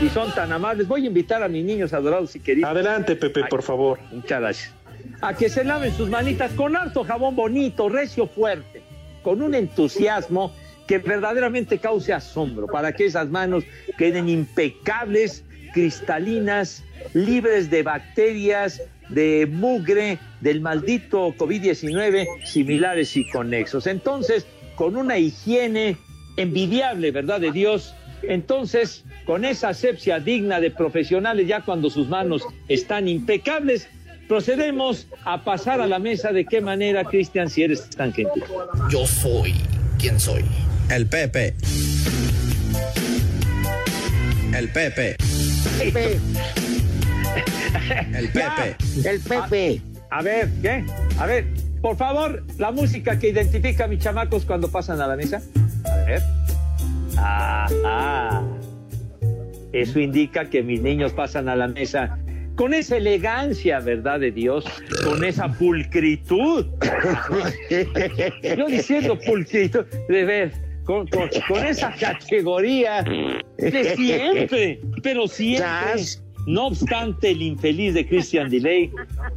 si 0.00 0.08
son 0.08 0.32
tan 0.34 0.52
amables, 0.52 0.86
voy 0.86 1.04
a 1.04 1.06
invitar 1.06 1.42
a 1.42 1.48
mis 1.48 1.64
niños 1.64 1.92
adorados 1.92 2.34
y 2.36 2.40
queridos. 2.40 2.70
Adelante, 2.70 3.16
Pepe, 3.16 3.44
por 3.44 3.62
favor. 3.62 3.98
Muchas 4.12 4.40
gracias. 4.40 4.74
A 5.20 5.34
que 5.34 5.48
se 5.48 5.64
laven 5.64 5.92
sus 5.94 6.08
manitas 6.08 6.52
con 6.52 6.76
harto 6.76 7.04
jabón 7.04 7.36
bonito, 7.36 7.88
recio, 7.88 8.26
fuerte, 8.26 8.82
con 9.22 9.42
un 9.42 9.54
entusiasmo 9.54 10.52
que 10.86 10.98
verdaderamente 10.98 11.78
cause 11.78 12.12
asombro, 12.12 12.66
para 12.66 12.92
que 12.92 13.06
esas 13.06 13.28
manos 13.28 13.64
queden 13.98 14.28
impecables, 14.28 15.44
cristalinas, 15.72 16.84
libres 17.12 17.70
de 17.70 17.82
bacterias, 17.82 18.82
de 19.08 19.48
mugre, 19.50 20.18
del 20.40 20.60
maldito 20.60 21.34
COVID-19, 21.36 22.26
similares 22.44 23.16
y 23.16 23.28
conexos. 23.30 23.86
Entonces, 23.86 24.46
con 24.76 24.96
una 24.96 25.18
higiene 25.18 25.96
envidiable, 26.36 27.10
¿verdad? 27.10 27.40
De 27.40 27.50
Dios, 27.52 27.94
entonces, 28.28 29.04
con 29.24 29.44
esa 29.44 29.70
asepsia 29.70 30.20
digna 30.20 30.60
de 30.60 30.70
profesionales, 30.70 31.46
ya 31.46 31.62
cuando 31.62 31.90
sus 31.90 32.08
manos 32.08 32.42
están 32.68 33.08
impecables, 33.08 33.88
procedemos 34.28 35.06
a 35.24 35.44
pasar 35.44 35.80
a 35.80 35.86
la 35.86 35.98
mesa. 35.98 36.32
¿De 36.32 36.44
qué 36.44 36.60
manera, 36.60 37.04
Cristian, 37.04 37.50
si 37.50 37.62
eres 37.62 37.88
tan 37.90 38.12
gentil? 38.12 38.42
Yo 38.90 39.06
soy 39.06 39.54
quien 39.98 40.18
soy. 40.20 40.44
El 40.90 41.06
Pepe. 41.06 41.54
El 44.56 44.68
Pepe. 44.70 45.16
Pepe, 45.78 46.18
El 48.14 48.28
Pepe. 48.30 48.76
el 49.04 49.20
Pepe. 49.20 49.82
A 50.10 50.22
ver, 50.22 50.48
¿qué? 50.62 50.84
A 51.18 51.26
ver, 51.26 51.46
por 51.82 51.96
favor, 51.96 52.44
la 52.58 52.70
música 52.70 53.18
que 53.18 53.28
identifica 53.28 53.84
a 53.84 53.88
mis 53.88 54.02
chamacos 54.02 54.44
cuando 54.44 54.68
pasan 54.68 55.00
a 55.00 55.06
la 55.06 55.16
mesa. 55.16 55.42
A 55.84 55.96
ver. 56.04 56.45
Ah, 57.18 57.66
ah. 57.84 58.42
Eso 59.72 60.00
indica 60.00 60.44
que 60.48 60.62
mis 60.62 60.80
niños 60.80 61.12
pasan 61.12 61.48
a 61.48 61.56
la 61.56 61.68
mesa 61.68 62.18
con 62.54 62.72
esa 62.72 62.96
elegancia, 62.96 63.80
¿verdad? 63.80 64.20
De 64.20 64.30
Dios, 64.30 64.64
con 65.04 65.22
esa 65.24 65.48
pulcritud. 65.52 66.66
Yo 68.56 68.66
diciendo 68.66 69.18
pulcritud, 69.18 69.84
de 70.08 70.24
ver, 70.24 70.52
con, 70.84 71.06
con- 71.08 71.28
con 71.48 71.66
esa 71.66 71.92
categoría 71.94 73.04
de 73.58 73.94
siempre, 73.96 74.80
pero 75.02 75.28
siempre. 75.28 75.66
No 76.46 76.68
obstante, 76.68 77.32
el 77.32 77.42
infeliz 77.42 77.92
de 77.94 78.06
Christian 78.06 78.48
Delay 78.48 78.92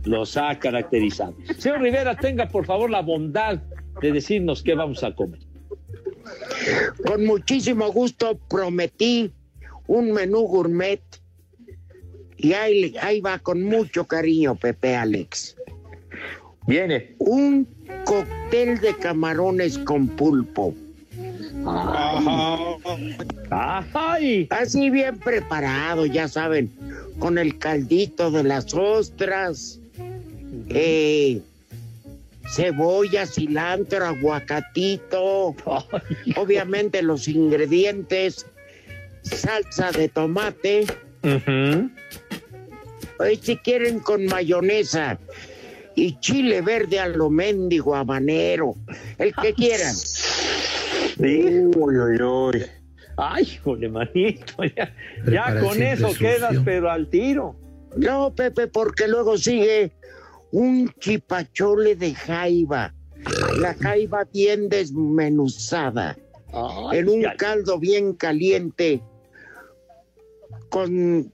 los 0.05 0.38
ha 0.38 0.57
caracterizado. 0.59 1.36
Señor 1.57 1.82
Rivera, 1.82 2.15
tenga 2.15 2.47
por 2.47 2.65
favor 2.67 2.89
la 2.91 3.01
bondad 3.01 3.59
de 3.99 4.11
decirnos 4.11 4.61
qué 4.61 4.75
vamos 4.75 5.03
a 5.03 5.11
comer. 5.15 5.39
Con 7.05 7.25
muchísimo 7.25 7.91
gusto 7.91 8.38
prometí 8.49 9.32
un 9.88 10.11
menú 10.11 10.41
gourmet 10.41 11.01
y 12.38 12.53
ahí, 12.53 12.95
ahí 13.01 13.19
va 13.19 13.39
con 13.39 13.63
mucho 13.63 14.05
cariño, 14.05 14.55
Pepe 14.55 14.95
Alex. 14.95 15.55
Viene. 16.67 17.15
Un 17.19 17.67
cóctel 18.05 18.80
de 18.80 18.95
camarones 18.95 19.77
con 19.80 20.07
pulpo. 20.07 20.73
Así 24.49 24.89
bien 24.89 25.19
preparado, 25.19 26.05
ya 26.05 26.27
saben, 26.27 26.71
con 27.19 27.38
el 27.38 27.57
caldito 27.57 28.32
de 28.32 28.43
las 28.43 28.73
ostras, 28.73 29.80
eh, 30.69 31.41
cebolla, 32.54 33.26
cilantro, 33.26 34.06
aguacatito, 34.06 35.56
obviamente 36.36 37.02
los 37.02 37.28
ingredientes, 37.28 38.45
salsa 39.22 39.91
de 39.91 40.10
tomate, 40.10 40.86
Hoy 43.22 43.36
si 43.36 43.58
quieren 43.58 44.00
con 44.00 44.26
mayonesa 44.28 45.20
y 45.93 46.18
chile 46.20 46.62
verde 46.62 47.00
a 47.02 47.08
lo 47.10 47.30
mendigo 47.30 47.93
habanero, 47.93 48.76
el 49.18 49.36
que 49.36 49.54
quieran. 49.54 49.93
Uy, 51.18 51.66
uy, 51.76 52.22
uy. 52.22 52.66
Ay, 53.18 53.60
jole, 53.62 53.89
manito, 53.89 54.64
ya, 54.78 54.95
ya 55.30 55.60
con 55.60 55.82
eso 55.84 56.14
quedas, 56.18 56.56
pero 56.64 56.89
al 56.89 57.10
tiro. 57.10 57.54
No, 57.97 58.34
Pepe, 58.34 58.68
porque 58.68 59.10
luego 59.10 59.38
sigue 59.38 59.91
un 60.52 60.91
chipachole 61.00 61.95
de 61.95 62.14
jaiba. 62.14 62.93
La 63.60 63.74
jaiba 63.74 64.24
bien 64.34 64.70
desmenuzada. 64.70 66.18
en 66.91 67.10
un 67.10 67.24
caldo 67.38 67.80
bien 67.80 68.14
caliente. 68.14 69.02
Con 70.70 71.32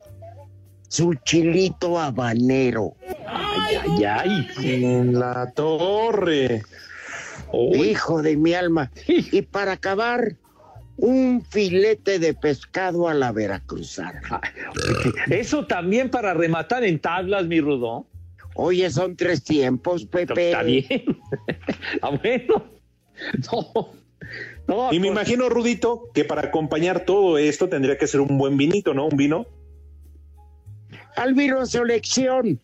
su 0.87 1.13
chilito 1.25 1.99
habanero. 1.99 2.95
Ay, 3.27 4.03
ay, 4.03 4.47
ay. 4.57 4.83
En 4.83 5.19
la 5.19 5.51
torre. 5.51 6.63
Hijo 7.53 8.21
de 8.21 8.37
mi 8.37 8.53
alma. 8.53 8.91
Y 9.07 9.41
para 9.43 9.73
acabar, 9.73 10.35
un 10.97 11.43
filete 11.49 12.19
de 12.19 12.33
pescado 12.33 13.07
a 13.07 13.13
la 13.13 13.31
veracruzana. 13.31 14.41
Eso 15.29 15.65
también 15.67 16.09
para 16.09 16.33
rematar 16.33 16.83
en 16.83 16.99
tablas, 16.99 17.45
mi 17.45 17.59
Rudo. 17.59 18.07
Oye, 18.55 18.89
son 18.89 19.15
tres 19.15 19.43
tiempos, 19.43 20.05
Pepe. 20.05 20.51
Está 20.51 20.63
bien. 20.63 20.85
ah, 22.01 22.11
bueno. 22.11 22.65
No. 23.51 23.93
No, 24.67 24.91
y 24.91 24.99
me 24.99 25.07
pues- 25.07 25.11
imagino, 25.11 25.49
Rudito, 25.49 26.09
que 26.13 26.25
para 26.25 26.47
acompañar 26.47 27.05
todo 27.05 27.37
esto 27.37 27.69
tendría 27.69 27.97
que 27.97 28.07
ser 28.07 28.21
un 28.21 28.37
buen 28.37 28.57
vinito, 28.57 28.93
¿no? 28.93 29.07
Un 29.07 29.17
vino. 29.17 29.45
Al 31.15 31.33
vino 31.33 31.65
selección, 31.65 32.61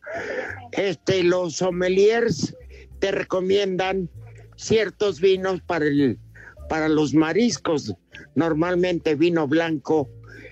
este, 0.71 1.23
los 1.23 1.57
sommeliers 1.57 2.55
te 2.99 3.11
recomiendan 3.11 4.09
ciertos 4.55 5.21
vinos 5.21 5.61
para 5.61 5.85
el, 5.85 6.19
para 6.67 6.89
los 6.89 7.13
mariscos. 7.13 7.93
Normalmente 8.35 9.15
vino 9.15 9.47
blanco. 9.47 10.09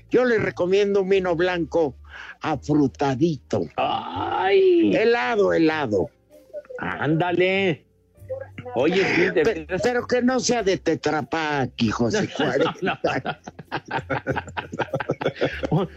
Yo 0.10 0.26
les 0.26 0.42
recomiendo 0.42 1.02
un 1.02 1.10
vino 1.10 1.36
blanco 1.36 1.96
afrutadito. 2.41 3.65
Ay. 3.78 4.95
Helado, 4.95 5.53
helado. 5.53 6.09
Ándale. 6.80 7.86
Oye, 8.76 9.03
sí, 9.15 9.22
de 9.32 9.70
pero, 9.82 10.05
que 10.05 10.22
no 10.22 10.39
sea 10.39 10.61
de 10.63 10.78
Tetrapac, 10.78 11.72
José 11.91 12.28
Juárez. 12.38 12.67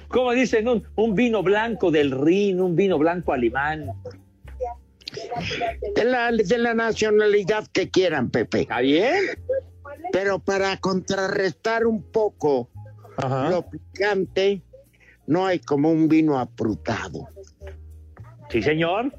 Como 0.09 0.33
dicen, 0.33 0.69
un, 0.69 0.87
un 0.97 1.15
vino 1.15 1.43
blanco 1.43 1.91
del 1.91 2.11
Rin, 2.11 2.61
un 2.61 2.75
vino 2.75 2.99
blanco 2.99 3.33
alemán. 3.33 3.91
De 5.95 6.05
la, 6.05 6.33
de 6.33 6.59
la 6.59 6.73
nacionalidad 6.73 7.67
que 7.73 7.91
quieran, 7.91 8.31
Pepe. 8.31 8.63
¿Está 8.63 8.81
bien? 8.81 9.15
Pero 10.11 10.39
para 10.39 10.79
contrarrestar 10.79 11.87
un 11.87 12.03
poco 12.03 12.71
lo 13.51 13.69
picante, 13.69 14.63
no 15.33 15.47
hay 15.47 15.59
como 15.59 15.91
un 15.91 16.09
vino 16.09 16.39
aprutado. 16.39 17.29
Sí, 18.51 18.63
señor. 18.63 19.13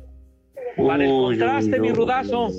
Para 0.77 1.03
el 1.03 1.09
contraste, 1.09 1.73
uy, 1.73 1.79
mi 1.79 1.89
uy, 1.89 1.95
rudazo. 1.95 2.49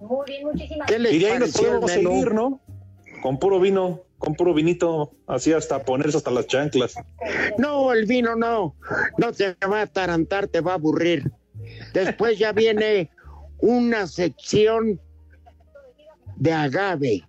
Muy 0.00 0.26
bien, 0.26 0.44
muchísimas 0.44 0.86
¿Qué 0.88 0.98
les 0.98 1.12
Y 1.14 1.18
de 1.18 1.32
ahí 1.32 1.38
nos 1.38 1.52
podemos 1.52 1.90
seguir, 1.90 2.34
¿no? 2.34 2.60
Con 3.22 3.38
puro 3.38 3.60
vino, 3.60 4.02
con 4.18 4.34
puro 4.34 4.52
vinito, 4.52 5.12
así 5.26 5.52
hasta 5.52 5.84
ponerse 5.84 6.18
hasta 6.18 6.30
las 6.30 6.46
chanclas. 6.46 6.94
No, 7.58 7.92
el 7.92 8.06
vino 8.06 8.36
no. 8.36 8.76
No 9.16 9.32
te 9.32 9.56
va 9.66 9.80
a 9.80 9.82
atarantar, 9.82 10.48
te 10.48 10.60
va 10.60 10.72
a 10.72 10.74
aburrir. 10.74 11.30
Después 11.94 12.38
ya 12.38 12.52
viene 12.52 13.10
una 13.58 14.06
sección 14.06 15.00
de 16.36 16.52
agave. 16.52 17.22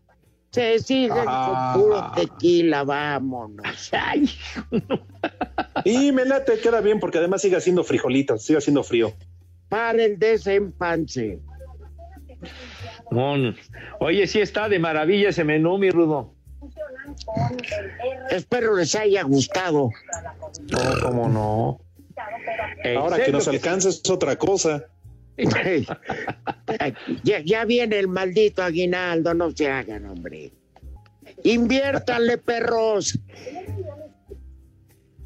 Se 0.54 0.78
siguen 0.80 1.26
Ah. 1.28 1.74
con 1.74 1.82
puro 1.82 2.12
tequila, 2.16 2.84
vámonos. 2.84 3.92
Y 5.86 6.12
me 6.12 6.26
late, 6.26 6.60
queda 6.60 6.80
bien, 6.80 7.00
porque 7.00 7.18
además 7.18 7.42
sigue 7.42 7.56
haciendo 7.58 7.84
frijolitos, 7.84 8.44
sigue 8.44 8.60
haciendo 8.60 8.84
frío. 8.84 9.14
Para 9.70 10.04
el 10.06 10.20
desempance. 10.20 11.40
Mon. 13.10 13.56
Oye, 14.00 14.28
sí 14.28 14.40
está 14.42 14.70
de 14.70 14.78
maravilla 14.80 15.30
ese 15.30 15.44
menú, 15.44 15.78
mi 15.78 15.90
Rudo. 15.90 16.34
Espero 18.30 18.76
les 18.76 18.94
haya 18.96 19.24
gustado. 19.24 19.90
No, 20.72 20.80
cómo 21.02 21.30
no. 21.30 21.80
¿En 22.84 22.98
Ahora 22.98 23.24
que 23.24 23.32
nos 23.32 23.48
alcanza 23.48 23.90
es 23.90 24.08
otra 24.10 24.36
cosa. 24.36 24.86
ya, 27.24 27.40
ya 27.40 27.66
viene 27.66 28.00
el 28.00 28.08
maldito 28.08 28.64
aguinaldo, 28.64 29.34
no 29.34 29.52
se 29.52 29.70
hagan, 29.70 30.06
hombre. 30.06 30.52
Inviértanle, 31.44 32.38
perros. 32.38 33.20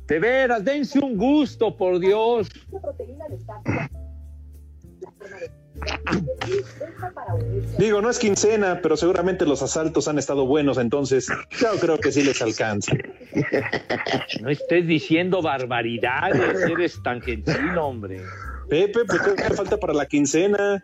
De 0.07 0.19
veras, 0.19 0.63
dense 0.63 0.99
un 0.99 1.17
gusto, 1.17 1.75
por 1.75 1.99
Dios. 1.99 2.47
Digo, 7.77 8.01
no 8.01 8.09
es 8.09 8.17
quincena, 8.17 8.79
pero 8.81 8.97
seguramente 8.97 9.45
los 9.45 9.61
asaltos 9.61 10.07
han 10.07 10.17
estado 10.17 10.45
buenos, 10.45 10.77
entonces 10.77 11.27
yo 11.59 11.71
creo 11.79 11.99
que 11.99 12.11
sí 12.11 12.23
les 12.23 12.41
alcanza. 12.41 12.93
No 14.41 14.49
estés 14.49 14.87
diciendo 14.87 15.41
barbaridades, 15.41 16.61
eres 16.71 17.01
tan 17.03 17.21
gentil, 17.21 17.77
hombre. 17.77 18.21
Pepe, 18.69 19.05
pues 19.05 19.21
¿qué 19.21 19.53
falta 19.53 19.77
para 19.77 19.93
la 19.93 20.05
quincena? 20.05 20.83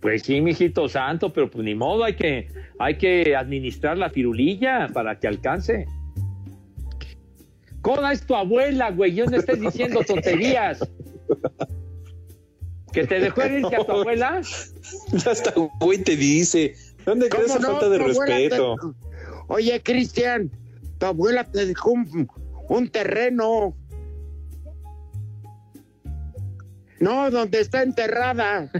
Pues 0.00 0.22
sí, 0.22 0.40
mijito 0.40 0.88
santo, 0.88 1.32
pero 1.32 1.50
pues 1.50 1.64
ni 1.64 1.74
modo, 1.74 2.04
hay 2.04 2.14
que, 2.14 2.48
hay 2.78 2.96
que 2.98 3.34
administrar 3.34 3.98
la 3.98 4.10
firulilla 4.10 4.88
para 4.92 5.18
que 5.18 5.26
alcance. 5.26 5.86
Coda 7.82 8.12
es 8.12 8.24
tu 8.26 8.34
abuela, 8.34 8.90
güey, 8.90 9.14
yo 9.14 9.26
no 9.26 9.36
estés 9.36 9.60
diciendo 9.60 10.00
tonterías. 10.06 10.78
¿Que 12.92 13.06
te 13.06 13.20
dejó 13.20 13.44
irte 13.44 13.76
a 13.76 13.84
tu 13.84 13.92
abuela? 13.92 14.40
Ya 15.12 15.32
hasta 15.32 15.52
güey 15.80 15.98
te 15.98 16.16
dice. 16.16 16.74
¿Dónde 17.04 17.28
crees 17.28 17.50
esa 17.50 17.58
no? 17.58 17.72
falta 17.72 17.88
de 17.90 17.98
respeto? 17.98 18.76
te- 18.76 19.08
Oye, 19.48 19.82
Cristian, 19.82 20.50
tu 20.98 21.06
abuela 21.06 21.44
te 21.44 21.66
dejó 21.66 21.90
un, 21.90 22.28
un 22.68 22.88
terreno. 22.88 23.76
No, 27.00 27.30
donde 27.30 27.60
está 27.60 27.82
enterrada. 27.82 28.70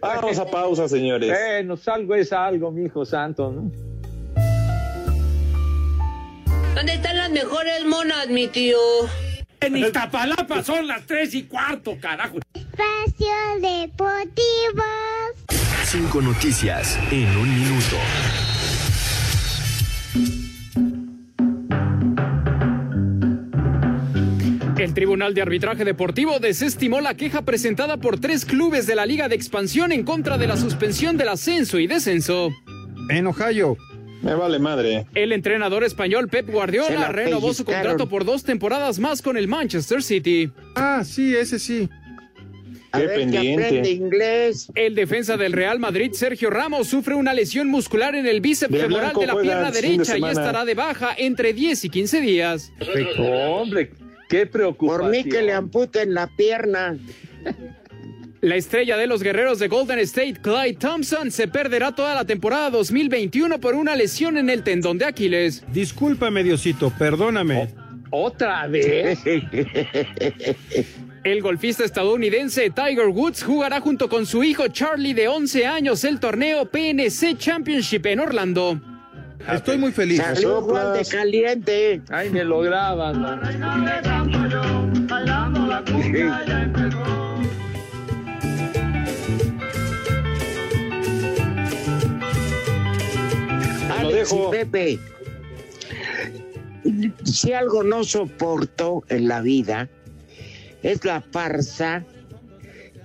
Vamos 0.00 0.38
a 0.38 0.46
pausa, 0.46 0.88
señores. 0.88 1.30
Bueno, 1.30 1.78
algo 1.86 2.14
es 2.14 2.32
algo, 2.32 2.70
mi 2.70 2.86
hijo 2.86 3.04
santo, 3.04 3.52
¿no? 3.52 3.70
¿Dónde 6.74 6.94
están 6.94 7.16
las 7.16 7.30
mejores 7.30 7.84
monas, 7.84 8.28
mi 8.28 8.48
tío? 8.48 8.78
En 9.60 9.76
Iztapalapa 9.76 10.62
son 10.62 10.86
las 10.86 11.04
tres 11.06 11.34
y 11.34 11.42
cuarto, 11.42 11.96
carajo. 12.00 12.38
Espacio 12.54 13.28
Deportivo. 13.60 14.84
Cinco 15.84 16.22
noticias 16.22 16.98
en 17.10 17.36
un 17.36 17.48
minuto. 17.60 17.96
El 24.80 24.94
Tribunal 24.94 25.34
de 25.34 25.42
Arbitraje 25.42 25.84
Deportivo 25.84 26.38
desestimó 26.38 27.02
la 27.02 27.12
queja 27.12 27.42
presentada 27.42 27.98
por 27.98 28.18
tres 28.18 28.46
clubes 28.46 28.86
de 28.86 28.94
la 28.94 29.04
Liga 29.04 29.28
de 29.28 29.34
Expansión 29.34 29.92
en 29.92 30.04
contra 30.04 30.38
de 30.38 30.46
la 30.46 30.56
suspensión 30.56 31.18
del 31.18 31.28
ascenso 31.28 31.78
y 31.78 31.86
descenso. 31.86 32.50
En 33.10 33.26
Ohio. 33.26 33.76
Me 34.22 34.34
vale 34.34 34.58
madre. 34.58 35.04
El 35.14 35.32
entrenador 35.32 35.84
español 35.84 36.28
Pep 36.28 36.48
Guardiola 36.48 36.98
la 36.98 37.12
renovó 37.12 37.52
su 37.52 37.66
contrato 37.66 38.08
por 38.08 38.24
dos 38.24 38.42
temporadas 38.42 38.98
más 38.98 39.20
con 39.20 39.36
el 39.36 39.48
Manchester 39.48 40.02
City. 40.02 40.50
Ah, 40.76 41.02
sí, 41.04 41.36
ese 41.36 41.58
sí. 41.58 41.86
A 42.92 43.00
ver, 43.00 43.30
que 43.30 43.38
aprende 43.38 43.90
inglés. 43.90 44.72
El 44.74 44.94
defensa 44.94 45.36
del 45.36 45.52
Real 45.52 45.78
Madrid, 45.78 46.12
Sergio 46.12 46.48
Ramos, 46.48 46.88
sufre 46.88 47.14
una 47.14 47.34
lesión 47.34 47.68
muscular 47.68 48.14
en 48.14 48.26
el 48.26 48.40
bíceps 48.40 48.72
De 48.72 48.80
femoral 48.80 49.12
de 49.14 49.26
la 49.26 49.38
pierna 49.38 49.70
de 49.70 49.82
derecha 49.82 50.16
y 50.16 50.24
estará 50.24 50.64
de 50.64 50.74
baja 50.74 51.14
entre 51.18 51.52
10 51.52 51.84
y 51.84 51.90
15 51.90 52.20
días. 52.22 52.72
Hombre, 53.18 53.92
qué 54.30 54.46
preocupación. 54.46 55.02
Por 55.02 55.10
mí 55.10 55.24
que 55.24 55.42
le 55.42 55.52
amputen 55.52 56.14
la 56.14 56.28
pierna. 56.28 56.96
La 58.40 58.56
estrella 58.56 58.96
de 58.96 59.06
los 59.06 59.22
guerreros 59.22 59.58
de 59.58 59.68
Golden 59.68 59.98
State, 59.98 60.36
Clyde 60.40 60.78
Thompson, 60.78 61.30
se 61.30 61.46
perderá 61.46 61.94
toda 61.94 62.14
la 62.14 62.24
temporada 62.24 62.70
2021 62.70 63.60
por 63.60 63.74
una 63.74 63.94
lesión 63.94 64.38
en 64.38 64.48
el 64.48 64.62
tendón 64.62 64.96
de 64.96 65.04
Aquiles. 65.04 65.62
Discúlpame, 65.70 66.42
Diosito, 66.42 66.90
perdóname. 66.98 67.68
¿Otra 68.10 68.66
vez? 68.66 69.18
El 71.22 71.42
golfista 71.42 71.84
estadounidense 71.84 72.70
Tiger 72.70 73.08
Woods 73.08 73.42
jugará 73.42 73.78
junto 73.80 74.08
con 74.08 74.24
su 74.24 74.42
hijo 74.42 74.68
Charlie 74.68 75.12
de 75.12 75.28
11 75.28 75.66
años 75.66 76.02
el 76.04 76.18
torneo 76.18 76.64
PNC 76.70 77.36
Championship 77.36 78.06
en 78.06 78.20
Orlando. 78.20 78.80
Estoy 79.48 79.78
muy 79.78 79.92
feliz. 79.92 80.18
Salió 80.18 80.60
igual 80.60 80.92
de 80.92 81.04
caliente. 81.04 82.02
Ay, 82.10 82.30
me 82.30 82.44
lo 82.44 82.60
graban. 82.60 83.20
¿no? 83.20 83.28
Alex 93.98 94.32
y 94.32 94.50
Pepe, 94.50 94.98
si 97.24 97.52
algo 97.52 97.82
no 97.82 98.04
soporto 98.04 99.04
en 99.08 99.28
la 99.28 99.40
vida 99.40 99.88
es 100.82 101.04
la 101.04 101.20
farsa 101.20 102.04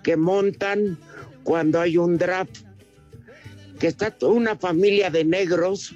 que 0.04 0.18
montan 0.18 0.98
cuando 1.44 1.82
hay 1.82 1.98
un 1.98 2.18
draft, 2.18 2.58
que 3.80 3.88
está 3.88 4.12
toda 4.12 4.34
una 4.34 4.56
familia 4.56 5.10
de 5.10 5.26
negros 5.26 5.96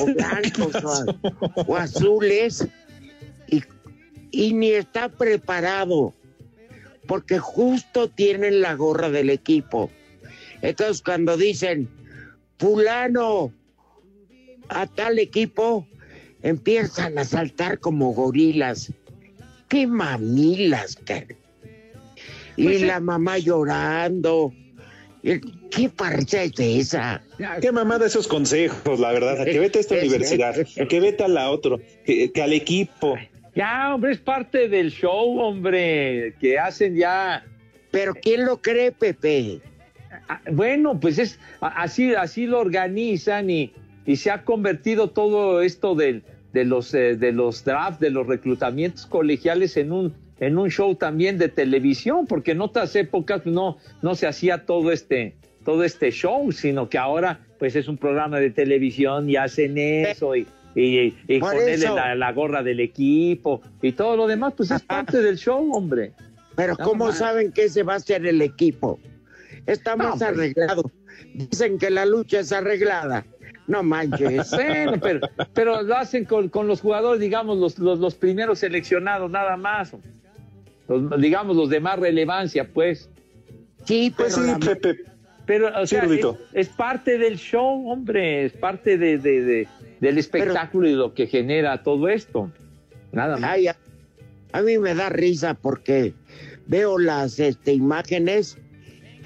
o 0.00 0.06
blancos 0.06 0.74
o, 1.66 1.76
azules 1.76 2.66
y, 3.48 3.62
y 4.30 4.52
ni 4.52 4.70
está 4.70 5.08
preparado 5.08 6.14
porque 7.06 7.38
justo 7.38 8.08
tienen 8.08 8.60
la 8.60 8.74
gorra 8.74 9.10
del 9.10 9.30
equipo. 9.30 9.90
Entonces 10.60 11.02
cuando 11.02 11.36
dicen, 11.36 11.88
fulano, 12.58 13.52
a 14.68 14.86
tal 14.86 15.18
equipo, 15.18 15.86
empiezan 16.42 17.18
a 17.18 17.24
saltar 17.24 17.80
como 17.80 18.12
gorilas. 18.12 18.92
¡Qué 19.68 19.86
mamilas! 19.86 20.96
cara! 21.04 21.26
Y 22.56 22.64
Pues 22.64 22.80
sí. 22.80 22.86
la 22.86 23.00
mamá 23.00 23.38
llorando. 23.38 24.52
¿Qué 25.22 25.88
farsa 25.94 26.42
es 26.44 26.58
esa? 26.58 27.22
Qué 27.60 27.72
mamada 27.72 28.06
esos 28.06 28.26
consejos, 28.28 28.98
la 29.00 29.12
verdad. 29.12 29.40
A 29.40 29.44
que 29.44 29.58
vete 29.58 29.78
a 29.78 29.80
esta 29.80 29.94
universidad, 29.98 30.54
a 30.60 30.86
que 30.86 31.00
vete 31.00 31.24
a 31.24 31.28
la 31.28 31.50
otra, 31.50 31.76
que, 32.04 32.30
que 32.32 32.42
al 32.42 32.52
equipo. 32.52 33.16
Ya, 33.54 33.94
hombre, 33.94 34.12
es 34.12 34.18
parte 34.18 34.68
del 34.68 34.90
show, 34.92 35.38
hombre, 35.40 36.34
que 36.40 36.58
hacen 36.58 36.94
ya. 36.96 37.44
Pero 37.90 38.14
¿quién 38.14 38.44
lo 38.44 38.60
cree, 38.62 38.92
Pepe? 38.92 39.60
Bueno, 40.52 40.98
pues 41.00 41.18
es 41.18 41.38
así, 41.60 42.14
así 42.14 42.46
lo 42.46 42.60
organizan 42.60 43.50
y, 43.50 43.72
y 44.06 44.16
se 44.16 44.30
ha 44.30 44.44
convertido 44.44 45.10
todo 45.10 45.62
esto 45.62 45.94
del- 45.94 46.22
de 46.52 46.64
los 46.64 46.94
eh, 46.94 47.14
de 47.16 47.32
los 47.32 47.62
drafts, 47.64 48.00
de 48.00 48.10
los 48.10 48.26
reclutamientos 48.26 49.04
colegiales 49.06 49.76
en 49.76 49.92
un 49.92 50.14
en 50.40 50.58
un 50.58 50.70
show 50.70 50.94
también 50.94 51.38
de 51.38 51.48
televisión, 51.48 52.26
porque 52.26 52.52
en 52.52 52.60
otras 52.60 52.94
épocas 52.96 53.46
no 53.46 53.78
no 54.02 54.14
se 54.14 54.26
hacía 54.26 54.64
todo 54.66 54.92
este 54.92 55.36
todo 55.64 55.84
este 55.84 56.10
show, 56.10 56.50
sino 56.52 56.88
que 56.88 56.98
ahora 56.98 57.40
pues 57.58 57.76
es 57.76 57.88
un 57.88 57.96
programa 57.96 58.38
de 58.40 58.50
televisión 58.50 59.28
y 59.28 59.36
hacen 59.36 59.76
eso 59.78 60.36
y 60.36 60.46
y, 60.74 61.14
y 61.26 61.40
ponerle 61.40 61.88
la, 61.88 62.14
la 62.14 62.32
gorra 62.32 62.62
del 62.62 62.80
equipo 62.80 63.62
y 63.82 63.92
todo 63.92 64.16
lo 64.16 64.26
demás, 64.26 64.54
pues 64.56 64.70
es 64.70 64.82
parte 64.82 65.20
del 65.20 65.36
show, 65.36 65.72
hombre. 65.74 66.12
Pero 66.54 66.74
Nada 66.74 66.84
¿cómo 66.84 67.06
más. 67.06 67.18
saben 67.18 67.52
que 67.52 67.64
ese 67.64 67.82
va 67.82 67.94
a 67.94 68.00
ser 68.00 68.26
el 68.26 68.42
equipo? 68.42 69.00
Está 69.66 69.96
más 69.96 70.18
pues. 70.18 70.22
arreglado. 70.22 70.90
Dicen 71.34 71.78
que 71.78 71.90
la 71.90 72.06
lucha 72.06 72.40
es 72.40 72.52
arreglada. 72.52 73.24
No 73.66 73.82
manches. 73.82 74.50
Bueno, 74.50 74.94
pero, 75.00 75.20
pero 75.52 75.82
lo 75.82 75.96
hacen 75.96 76.24
con, 76.24 76.48
con 76.48 76.66
los 76.66 76.80
jugadores, 76.80 77.20
digamos, 77.20 77.58
los, 77.58 77.78
los, 77.78 77.98
los 77.98 78.14
primeros 78.14 78.60
seleccionados, 78.60 79.30
nada 79.30 79.56
más. 79.56 79.92
Los- 80.88 81.20
digamos, 81.20 81.56
los 81.56 81.68
de 81.70 81.80
más 81.80 81.98
relevancia, 81.98 82.66
pues. 82.72 83.08
Sí, 83.84 84.12
Pues 84.16 84.34
sí, 84.34 84.40
Pepe. 84.64 84.96
Pero, 85.46 85.68
o 85.80 85.86
Sí, 85.86 85.96
sea, 85.96 86.06
es, 86.52 86.68
parte 86.68 87.16
del 87.16 87.38
show, 87.38 87.90
hombre, 87.90 88.44
es 88.44 88.52
parte 88.52 88.98
de, 88.98 89.16
de- 89.18 89.42
de- 89.42 89.68
del 90.00 90.18
espectáculo 90.18 90.88
y 90.88 90.92
lo 90.92 91.14
que 91.14 91.26
genera 91.26 91.82
todo 91.82 92.08
esto. 92.08 92.50
Nada 93.12 93.38
más. 93.38 93.50
Ay, 93.52 93.68
a, 93.68 93.76
a 94.52 94.60
mí 94.62 94.76
me 94.78 94.94
da 94.94 95.08
risa 95.08 95.54
porque 95.54 96.12
veo 96.66 96.98
las 96.98 97.38
este, 97.40 97.72
imágenes 97.72 98.58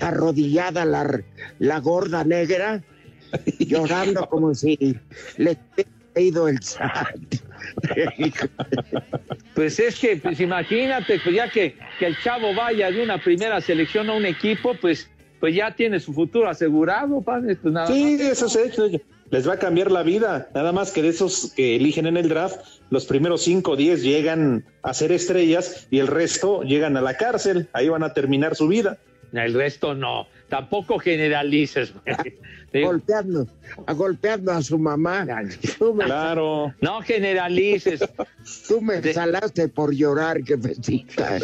arrodillada 0.01 0.85
la, 0.85 1.23
la 1.59 1.81
gorda 1.81 2.23
negra 2.25 2.83
llorando 3.59 4.29
como 4.29 4.55
si 4.55 4.77
le 5.39 5.57
hubiera 5.75 5.91
ido 6.21 6.49
el 6.49 6.63
SAT. 6.63 7.17
Pues 9.55 9.79
es 9.79 9.99
que, 9.99 10.17
pues 10.17 10.41
imagínate, 10.41 11.21
pues 11.23 11.35
ya 11.35 11.49
que, 11.51 11.75
que 11.99 12.07
el 12.07 12.17
chavo 12.19 12.55
vaya 12.55 12.91
de 12.91 13.03
una 13.03 13.19
primera 13.23 13.61
selección 13.61 14.09
a 14.09 14.15
un 14.15 14.25
equipo, 14.25 14.75
pues, 14.81 15.11
pues 15.41 15.55
ya 15.55 15.75
tiene 15.75 16.01
su 16.01 16.13
futuro 16.15 16.49
asegurado, 16.49 17.21
padre. 17.21 17.57
Pues 17.57 17.75
nada 17.75 17.87
Sí, 17.89 18.17
más. 18.19 18.29
eso 18.29 18.47
es 18.47 18.57
hecho. 18.57 18.89
les 19.31 19.47
va 19.49 19.55
a 19.55 19.59
cambiar 19.59 19.91
la 19.91 20.03
vida. 20.03 20.49
Nada 20.55 20.73
más 20.73 20.91
que 20.91 21.03
de 21.03 21.09
esos 21.09 21.53
que 21.55 21.77
eligen 21.77 22.07
en 22.07 22.17
el 22.17 22.29
draft, 22.31 22.57
los 22.91 23.05
primeros 23.05 23.43
5 23.43 23.73
o 23.73 23.77
10 23.77 24.03
llegan 24.03 24.65
a 24.83 24.95
ser 24.95 25.13
estrellas 25.13 25.87
y 25.91 25.99
el 25.99 26.07
resto 26.07 26.63
llegan 26.63 26.97
a 26.97 27.03
la 27.03 27.17
cárcel. 27.19 27.69
Ahí 27.75 27.89
van 27.91 28.03
a 28.05 28.15
terminar 28.15 28.55
su 28.57 28.69
vida. 28.69 28.99
El 29.35 29.53
resto 29.55 29.95
no. 29.95 30.29
Tampoco 30.49 30.99
generalices. 30.99 31.93
güey. 32.73 32.85
Golpeando, 32.85 33.47
a 33.87 33.93
golpeando 33.93 34.53
a 34.53 34.63
su 34.63 34.79
mamá. 34.79 35.27
Tú 35.79 35.95
me, 35.95 36.05
Claro. 36.05 36.73
No 36.81 37.01
generalices. 37.03 38.01
tú 38.69 38.81
me 38.81 39.03
salaste 39.13 39.69
por 39.69 39.95
llorar, 39.95 40.43
que 40.43 40.57
besita. 40.57 41.39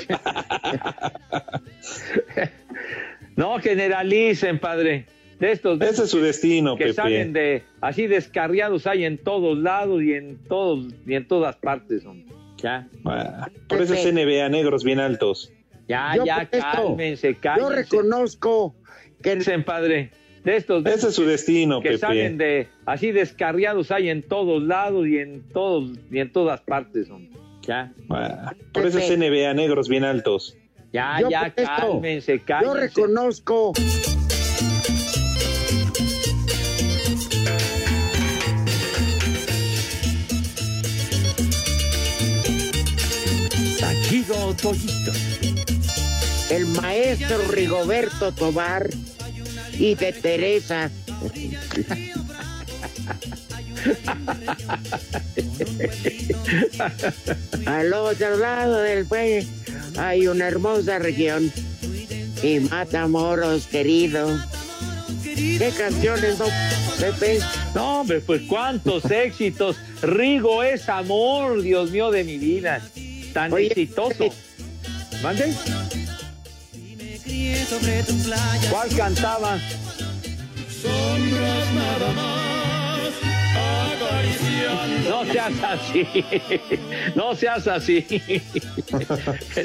No 3.36 3.58
generalicen, 3.60 4.58
padre. 4.58 5.06
De 5.38 5.52
estos, 5.52 5.78
de 5.78 5.88
Ese 5.88 6.02
es 6.02 6.10
su 6.10 6.20
destino, 6.20 6.74
que 6.76 6.86
Pepe. 6.86 6.94
salen 6.94 7.32
de 7.32 7.62
así 7.80 8.08
descarriados 8.08 8.88
hay 8.88 9.04
en 9.04 9.18
todos 9.18 9.56
lados 9.56 10.02
y 10.02 10.14
en 10.14 10.36
todos 10.48 10.92
y 11.06 11.14
en 11.14 11.28
todas 11.28 11.54
partes. 11.56 12.04
hombre. 12.04 12.26
Ya, 12.56 12.88
Ah, 13.04 13.48
Por 13.68 13.80
eso 13.80 13.94
es 13.94 14.04
NBA, 14.12 14.48
negros 14.48 14.82
bien 14.82 14.98
altos. 14.98 15.52
ya, 15.86 16.16
Yo 16.16 16.24
ya, 16.24 16.36
protesto. 16.38 16.66
cálmense, 16.72 17.34
Yo 17.34 17.40
cálmense. 17.40 17.74
reconozco 17.76 18.74
que 19.22 19.36
Dicen, 19.36 19.62
padre. 19.64 20.10
De 20.44 20.56
estos, 20.56 20.84
de 20.84 20.94
Ese 20.94 21.08
es 21.08 21.14
su 21.14 21.24
destino, 21.24 21.80
que 21.80 21.88
Pepe. 21.90 21.98
salen 21.98 22.38
de 22.38 22.68
así 22.86 23.10
descarriados 23.12 23.90
hay 23.90 24.08
en 24.08 24.22
todos 24.22 24.62
lados 24.62 25.06
y 25.06 25.18
en 25.18 25.42
todos 25.52 25.90
y 26.10 26.18
en 26.20 26.32
todas 26.32 26.60
partes. 26.62 27.10
hombre. 27.10 27.38
Ya, 27.62 27.92
Ah, 28.08 28.54
Por 28.72 28.86
eso 28.86 28.98
es 28.98 29.10
NBA, 29.10 29.52
negros 29.54 29.88
bien 29.88 30.04
altos. 30.04 30.56
ya, 30.92 31.18
Yo 31.20 31.28
ya, 31.28 31.40
protesto. 31.42 31.72
cálmense, 31.76 32.38
yo 32.38 32.44
cálmense. 32.46 32.80
reconozco 32.80 33.72
Tachido 43.78 44.54
Toyito. 44.60 45.12
el 46.50 46.66
maestro 46.66 47.38
Rigoberto 47.50 48.32
Tobar 48.32 48.88
y 49.78 49.94
de 49.94 50.12
Teresa. 50.12 50.90
Al 57.66 57.92
otro 57.92 58.36
lado 58.36 58.78
del 58.78 59.06
puente 59.06 59.46
hay 59.96 60.26
una 60.26 60.48
hermosa 60.48 60.98
región 60.98 61.52
y 62.42 62.60
Matamoros 62.60 63.66
querido. 63.66 64.38
¿Qué 65.22 65.72
canciones, 65.76 66.38
no, 66.38 66.46
Pepe? 66.98 67.38
No, 67.74 68.00
hombre, 68.00 68.20
pues 68.20 68.42
cuántos 68.42 69.04
éxitos. 69.10 69.76
Rigo 70.02 70.62
es 70.62 70.88
amor, 70.88 71.62
Dios 71.62 71.90
mío 71.90 72.10
de 72.10 72.24
mi 72.24 72.38
vida. 72.38 72.82
Tan 73.32 73.52
Oye, 73.52 73.68
exitoso. 73.68 74.30
¿Mande? 75.22 75.52
¿Cuál 78.70 78.88
cantaba? 78.96 79.58
No 85.08 85.24
seas 85.24 85.52
así. 85.62 86.06
No 87.14 87.34
seas 87.34 87.66
así. 87.66 88.06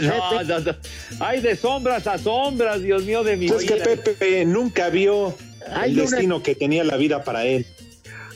No, 0.02 0.44
no, 0.44 0.60
no. 0.60 0.76
Hay 1.20 1.42
de 1.42 1.56
sombras 1.56 2.08
a 2.08 2.18
sombras, 2.18 2.82
Dios 2.82 3.04
mío 3.06 3.24
de 3.24 3.38
mi 3.38 3.46
Es 3.46 3.54
que 3.64 3.76
vida. 3.76 3.84
Pepe 3.84 4.46
nunca 4.46 4.90
vio 4.90 5.36
Hay 5.72 5.92
el 5.92 6.00
una- 6.02 6.10
destino 6.10 6.44
que 6.44 6.56
tenía 6.56 6.84
la 6.84 6.98
vida 6.98 7.24
para 7.24 7.46
él. 7.46 7.66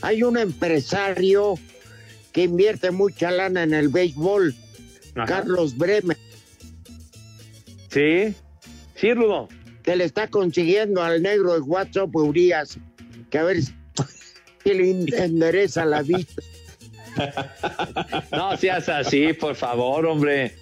Hay 0.02 0.22
un 0.22 0.36
empresario 0.38 1.54
que 2.32 2.44
invierte 2.44 2.90
mucha 2.90 3.30
lana 3.30 3.62
en 3.64 3.74
el 3.74 3.88
béisbol, 3.88 4.54
Ajá. 5.16 5.26
Carlos 5.26 5.76
Bremer, 5.76 6.16
Sí, 7.90 8.34
sí, 9.00 9.12
Rudo. 9.14 9.48
que 9.82 9.96
le 9.96 10.04
está 10.04 10.28
consiguiendo 10.28 11.02
al 11.02 11.22
negro 11.22 11.54
de 11.54 11.60
WhatsApp 11.60 12.14
Urias, 12.14 12.78
que 13.30 13.38
a 13.38 13.42
ver 13.44 13.62
si 13.62 13.72
le 14.64 14.90
endereza 15.24 15.84
la 15.84 16.02
vista. 16.02 16.42
No 18.32 18.56
seas 18.56 18.88
así, 18.88 19.32
por 19.32 19.54
favor, 19.56 20.06
hombre. 20.06 20.54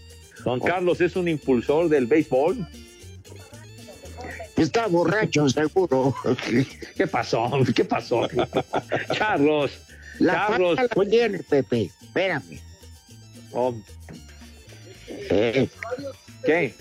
Don 0.45 0.61
Carlos 0.61 1.01
es 1.01 1.17
un 1.17 1.29
impulsor 1.29 1.89
del 1.89 2.07
béisbol. 2.07 2.67
Está 4.57 4.87
borracho, 4.87 5.49
seguro. 5.51 6.15
¿Qué 6.97 7.07
pasó? 7.07 7.51
¿Qué 7.75 7.85
pasó? 7.85 8.27
Carlos, 9.19 9.73
La 10.19 10.47
Carlos. 10.47 10.79
la 10.79 11.05
tiene, 11.05 11.41
Pepe. 11.41 11.91
Espérame. 12.01 12.59
Oh, 13.53 13.75
Eh, 15.09 15.69
¿Qué? 16.45 16.75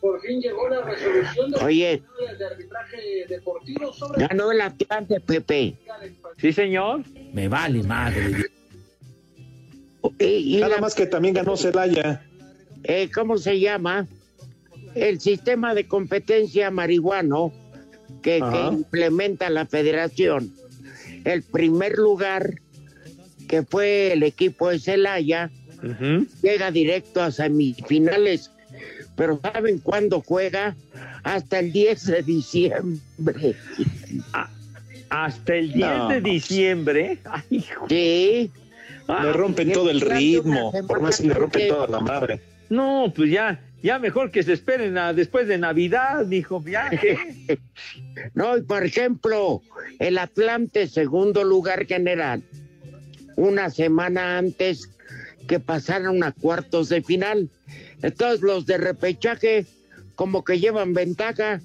Por 0.00 0.20
fin 0.20 0.40
llegó 0.40 0.68
la 0.68 0.82
resolución 0.82 1.50
de 1.50 1.64
Oye. 1.64 2.02
de 2.38 2.44
arbitraje 2.44 3.26
deportivo 3.28 3.92
sobre 3.92 4.26
ganó 4.26 4.52
el 4.52 4.60
Atlante, 4.60 5.20
Pepe. 5.20 5.74
Sí, 6.36 6.52
señor. 6.52 7.02
Me 7.32 7.48
vale 7.48 7.82
madre. 7.82 8.44
Y, 10.20 10.56
y 10.56 10.60
Nada 10.60 10.76
la- 10.76 10.80
más 10.80 10.94
que 10.94 11.06
también 11.06 11.34
ganó 11.34 11.56
Celaya. 11.56 12.22
eh, 12.84 13.10
¿Cómo 13.12 13.38
se 13.38 13.58
llama? 13.58 14.06
El 14.94 15.20
sistema 15.20 15.74
de 15.74 15.86
competencia 15.86 16.70
marihuano 16.70 17.52
que, 18.22 18.38
implementa 18.72 19.50
la 19.50 19.66
federación. 19.66 20.52
El 21.24 21.42
primer 21.42 21.98
lugar, 21.98 22.60
que 23.48 23.62
fue 23.64 24.12
el 24.12 24.22
equipo 24.22 24.70
de 24.70 24.78
Celaya, 24.78 25.50
llega 26.42 26.70
directo 26.70 27.20
a 27.22 27.30
semifinales. 27.32 28.50
Pero 29.18 29.40
¿saben 29.42 29.78
cuándo 29.80 30.22
juega? 30.24 30.76
Hasta 31.24 31.58
el 31.58 31.72
10 31.72 32.06
de 32.06 32.22
diciembre. 32.22 33.56
Hasta 35.10 35.56
el 35.56 35.72
10 35.72 35.88
No. 35.88 36.08
de 36.08 36.20
diciembre. 36.20 37.18
Ay, 37.24 37.42
hijo. 37.50 37.86
Sí. 37.88 38.50
Le 39.08 39.32
rompen 39.32 39.72
todo 39.72 39.90
el 39.90 40.00
ritmo. 40.00 40.72
Por 40.86 41.00
más 41.00 41.20
que 41.20 41.26
le 41.26 41.34
rompen 41.34 41.68
toda 41.68 41.88
la 41.88 42.00
madre. 42.00 42.40
No, 42.70 43.12
pues 43.14 43.30
ya, 43.30 43.60
ya 43.82 43.98
mejor 43.98 44.30
que 44.30 44.42
se 44.44 44.52
esperen 44.52 44.96
a 44.98 45.12
después 45.12 45.48
de 45.48 45.58
Navidad, 45.58 46.24
dijo. 46.24 46.62
Ya, 46.64 46.88
¿qué? 46.90 47.58
No, 48.34 48.56
y 48.56 48.62
por 48.62 48.84
ejemplo, 48.84 49.62
el 49.98 50.18
Atlante, 50.18 50.86
segundo 50.86 51.42
lugar 51.42 51.86
general, 51.86 52.42
una 53.36 53.70
semana 53.70 54.38
antes 54.38 54.90
que 55.48 55.58
pasaron 55.58 56.22
a 56.22 56.30
cuartos 56.32 56.88
de 56.88 57.02
final. 57.02 57.48
Entonces 58.02 58.40
los 58.42 58.66
de 58.66 58.78
repechaje 58.78 59.66
como 60.14 60.44
que 60.44 60.58
llevan 60.58 60.94
ventaja 60.94 61.60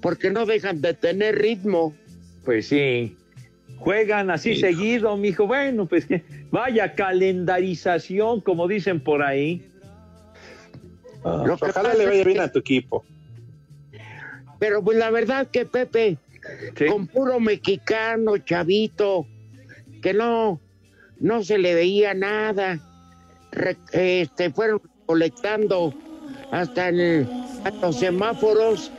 porque 0.00 0.30
no 0.30 0.46
dejan 0.46 0.80
de 0.80 0.94
tener 0.94 1.36
ritmo. 1.38 1.94
Pues 2.44 2.68
sí. 2.68 3.16
Juegan 3.78 4.30
así 4.30 4.56
seguido, 4.56 5.16
mijo. 5.16 5.46
Bueno, 5.46 5.86
pues 5.86 6.06
que 6.06 6.22
vaya 6.50 6.94
calendarización, 6.94 8.40
como 8.40 8.68
dicen 8.68 9.00
por 9.00 9.22
ahí. 9.22 9.66
Ah, 11.24 11.42
Lo 11.46 11.56
que 11.56 11.66
ojalá 11.70 11.94
le 11.94 12.06
vaya 12.06 12.24
bien 12.24 12.36
que- 12.38 12.42
a 12.42 12.52
tu 12.52 12.58
equipo. 12.60 13.04
Pero 14.58 14.82
pues 14.82 14.96
la 14.98 15.10
verdad 15.10 15.48
que 15.50 15.64
Pepe, 15.66 16.18
Sí. 16.76 16.86
con 16.86 17.06
puro 17.06 17.40
mexicano, 17.40 18.36
chavito, 18.38 19.26
que 20.02 20.12
no, 20.14 20.60
no 21.18 21.42
se 21.42 21.58
le 21.58 21.74
veía 21.74 22.12
nada. 22.14 22.78
Re- 23.50 23.76
este, 23.92 24.50
fueron 24.50 24.80
colectando 25.06 25.92
hasta 26.50 26.88
en 26.88 27.00
el- 27.00 27.28
a 27.64 27.70
los 27.70 27.98
semáforos, 27.98 28.90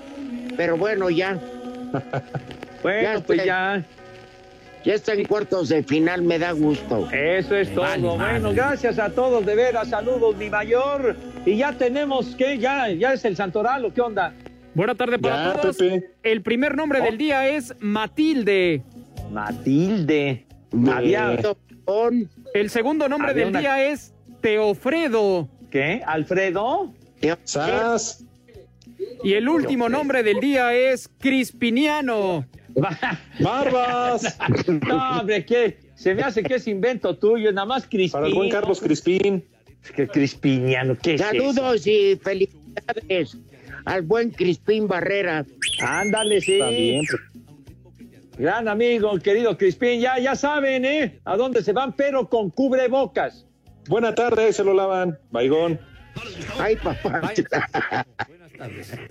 pero 0.58 0.78
bueno, 0.78 1.10
ya, 1.10 1.40
Bueno, 2.84 3.02
Ya 3.02 3.20
pues 3.26 3.40
sé. 3.40 3.46
ya. 3.48 3.84
ya 4.84 4.94
está 4.94 5.14
en 5.14 5.26
cuartos 5.26 5.70
de 5.70 5.82
final, 5.84 6.22
me 6.22 6.38
da 6.38 6.52
gusto. 6.52 7.10
Eso 7.12 7.56
es 7.56 7.70
Me 7.70 7.76
todo. 7.76 7.84
vale 7.86 8.02
bueno, 8.08 8.18
madre. 8.50 8.54
gracias 8.56 9.00
a 9.00 9.10
todos, 9.10 9.44
de 9.46 9.56
veras, 9.56 9.88
saludos, 9.90 10.36
mi 10.36 10.50
mayor. 10.50 11.16
Y 11.46 11.58
ya 11.58 11.74
tenemos 11.74 12.36
que, 12.36 12.58
ya, 12.60 12.90
ya 12.90 13.14
es 13.14 13.26
el 13.26 13.36
Santoral, 13.36 13.86
¿o 13.86 13.94
qué 13.94 14.02
onda? 14.02 14.34
Buena 14.76 14.94
tarde 14.94 15.18
para 15.18 15.54
Ya, 15.54 15.62
todos. 15.62 15.78
Pepe. 15.78 16.12
El 16.22 16.42
primer 16.44 16.76
nombre 16.76 17.02
del 17.02 17.18
día 17.18 17.48
es 17.48 17.74
Matilde. 17.80 18.84
Matilde. 19.32 20.46
Había, 20.92 21.38
El 22.54 22.70
segundo 22.70 23.08
nombre 23.10 23.32
Había 23.32 23.46
del 23.46 23.50
una- 23.52 23.60
día 23.62 23.86
es 23.92 24.14
Teofredo. 24.42 25.48
¿Qué? 25.76 26.02
¿Alfredo? 26.06 26.94
¡Sas! 27.44 28.24
Y 29.26 29.34
el 29.34 29.50
último 29.50 29.90
nombre 29.90 30.24
del 30.24 30.40
día 30.40 30.74
es 30.74 31.10
Crispiniano. 31.20 32.46
¡Barbas! 33.42 34.38
no, 34.88 35.20
hombre, 35.20 35.46
¿qué? 35.46 35.80
Se 35.96 36.16
me 36.16 36.22
hace 36.22 36.44
que 36.44 36.56
es 36.56 36.68
invento 36.68 37.18
tuyo, 37.18 37.52
nada 37.52 37.66
más 37.66 37.88
Crispín. 37.88 38.12
Para 38.12 38.28
el 38.28 38.34
buen 38.36 38.50
Carlos 38.50 38.80
Crispín. 38.80 39.44
Que 39.94 40.08
Crispiniano, 40.08 40.98
¿qué 40.98 41.16
es 41.16 41.22
eso? 41.22 41.30
saludos 41.30 41.86
y 41.88 42.16
felicidades 42.24 43.38
al 43.84 44.02
buen 44.04 44.32
Crispín 44.32 44.88
Barrera. 44.88 45.46
Ándale, 45.82 46.40
sí. 46.40 46.58
También. 46.58 47.04
pues. 47.06 47.22
Gran 48.38 48.70
amigo, 48.70 49.18
querido 49.20 49.58
Crispín, 49.58 50.00
ya, 50.00 50.20
ya 50.20 50.36
saben, 50.36 50.86
¿eh? 50.86 51.20
A 51.26 51.36
dónde 51.36 51.62
se 51.64 51.74
van, 51.74 51.94
pero 51.98 52.30
con 52.30 52.50
cubrebocas. 52.50 53.46
Buena 53.88 54.16
tarde, 54.16 54.52
se 54.54 54.64
lo 54.64 54.74
lavan. 54.74 55.20
Baigón. 55.32 55.80
Ay, 56.58 56.76
papá. 56.78 57.22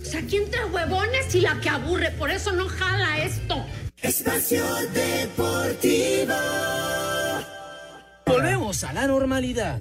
O 0.00 0.04
sea, 0.04 0.22
¿quién 0.22 0.50
trae 0.50 0.64
huevones 0.66 1.34
y 1.34 1.40
la 1.40 1.60
que 1.60 1.68
aburre? 1.68 2.10
Por 2.12 2.30
eso 2.30 2.52
no 2.52 2.66
jala 2.68 3.18
esto. 3.22 3.64
Espacio 4.00 4.64
Deportivo. 4.92 6.34
Volvemos 8.26 8.84
a 8.84 8.92
la 8.92 9.06
normalidad. 9.06 9.80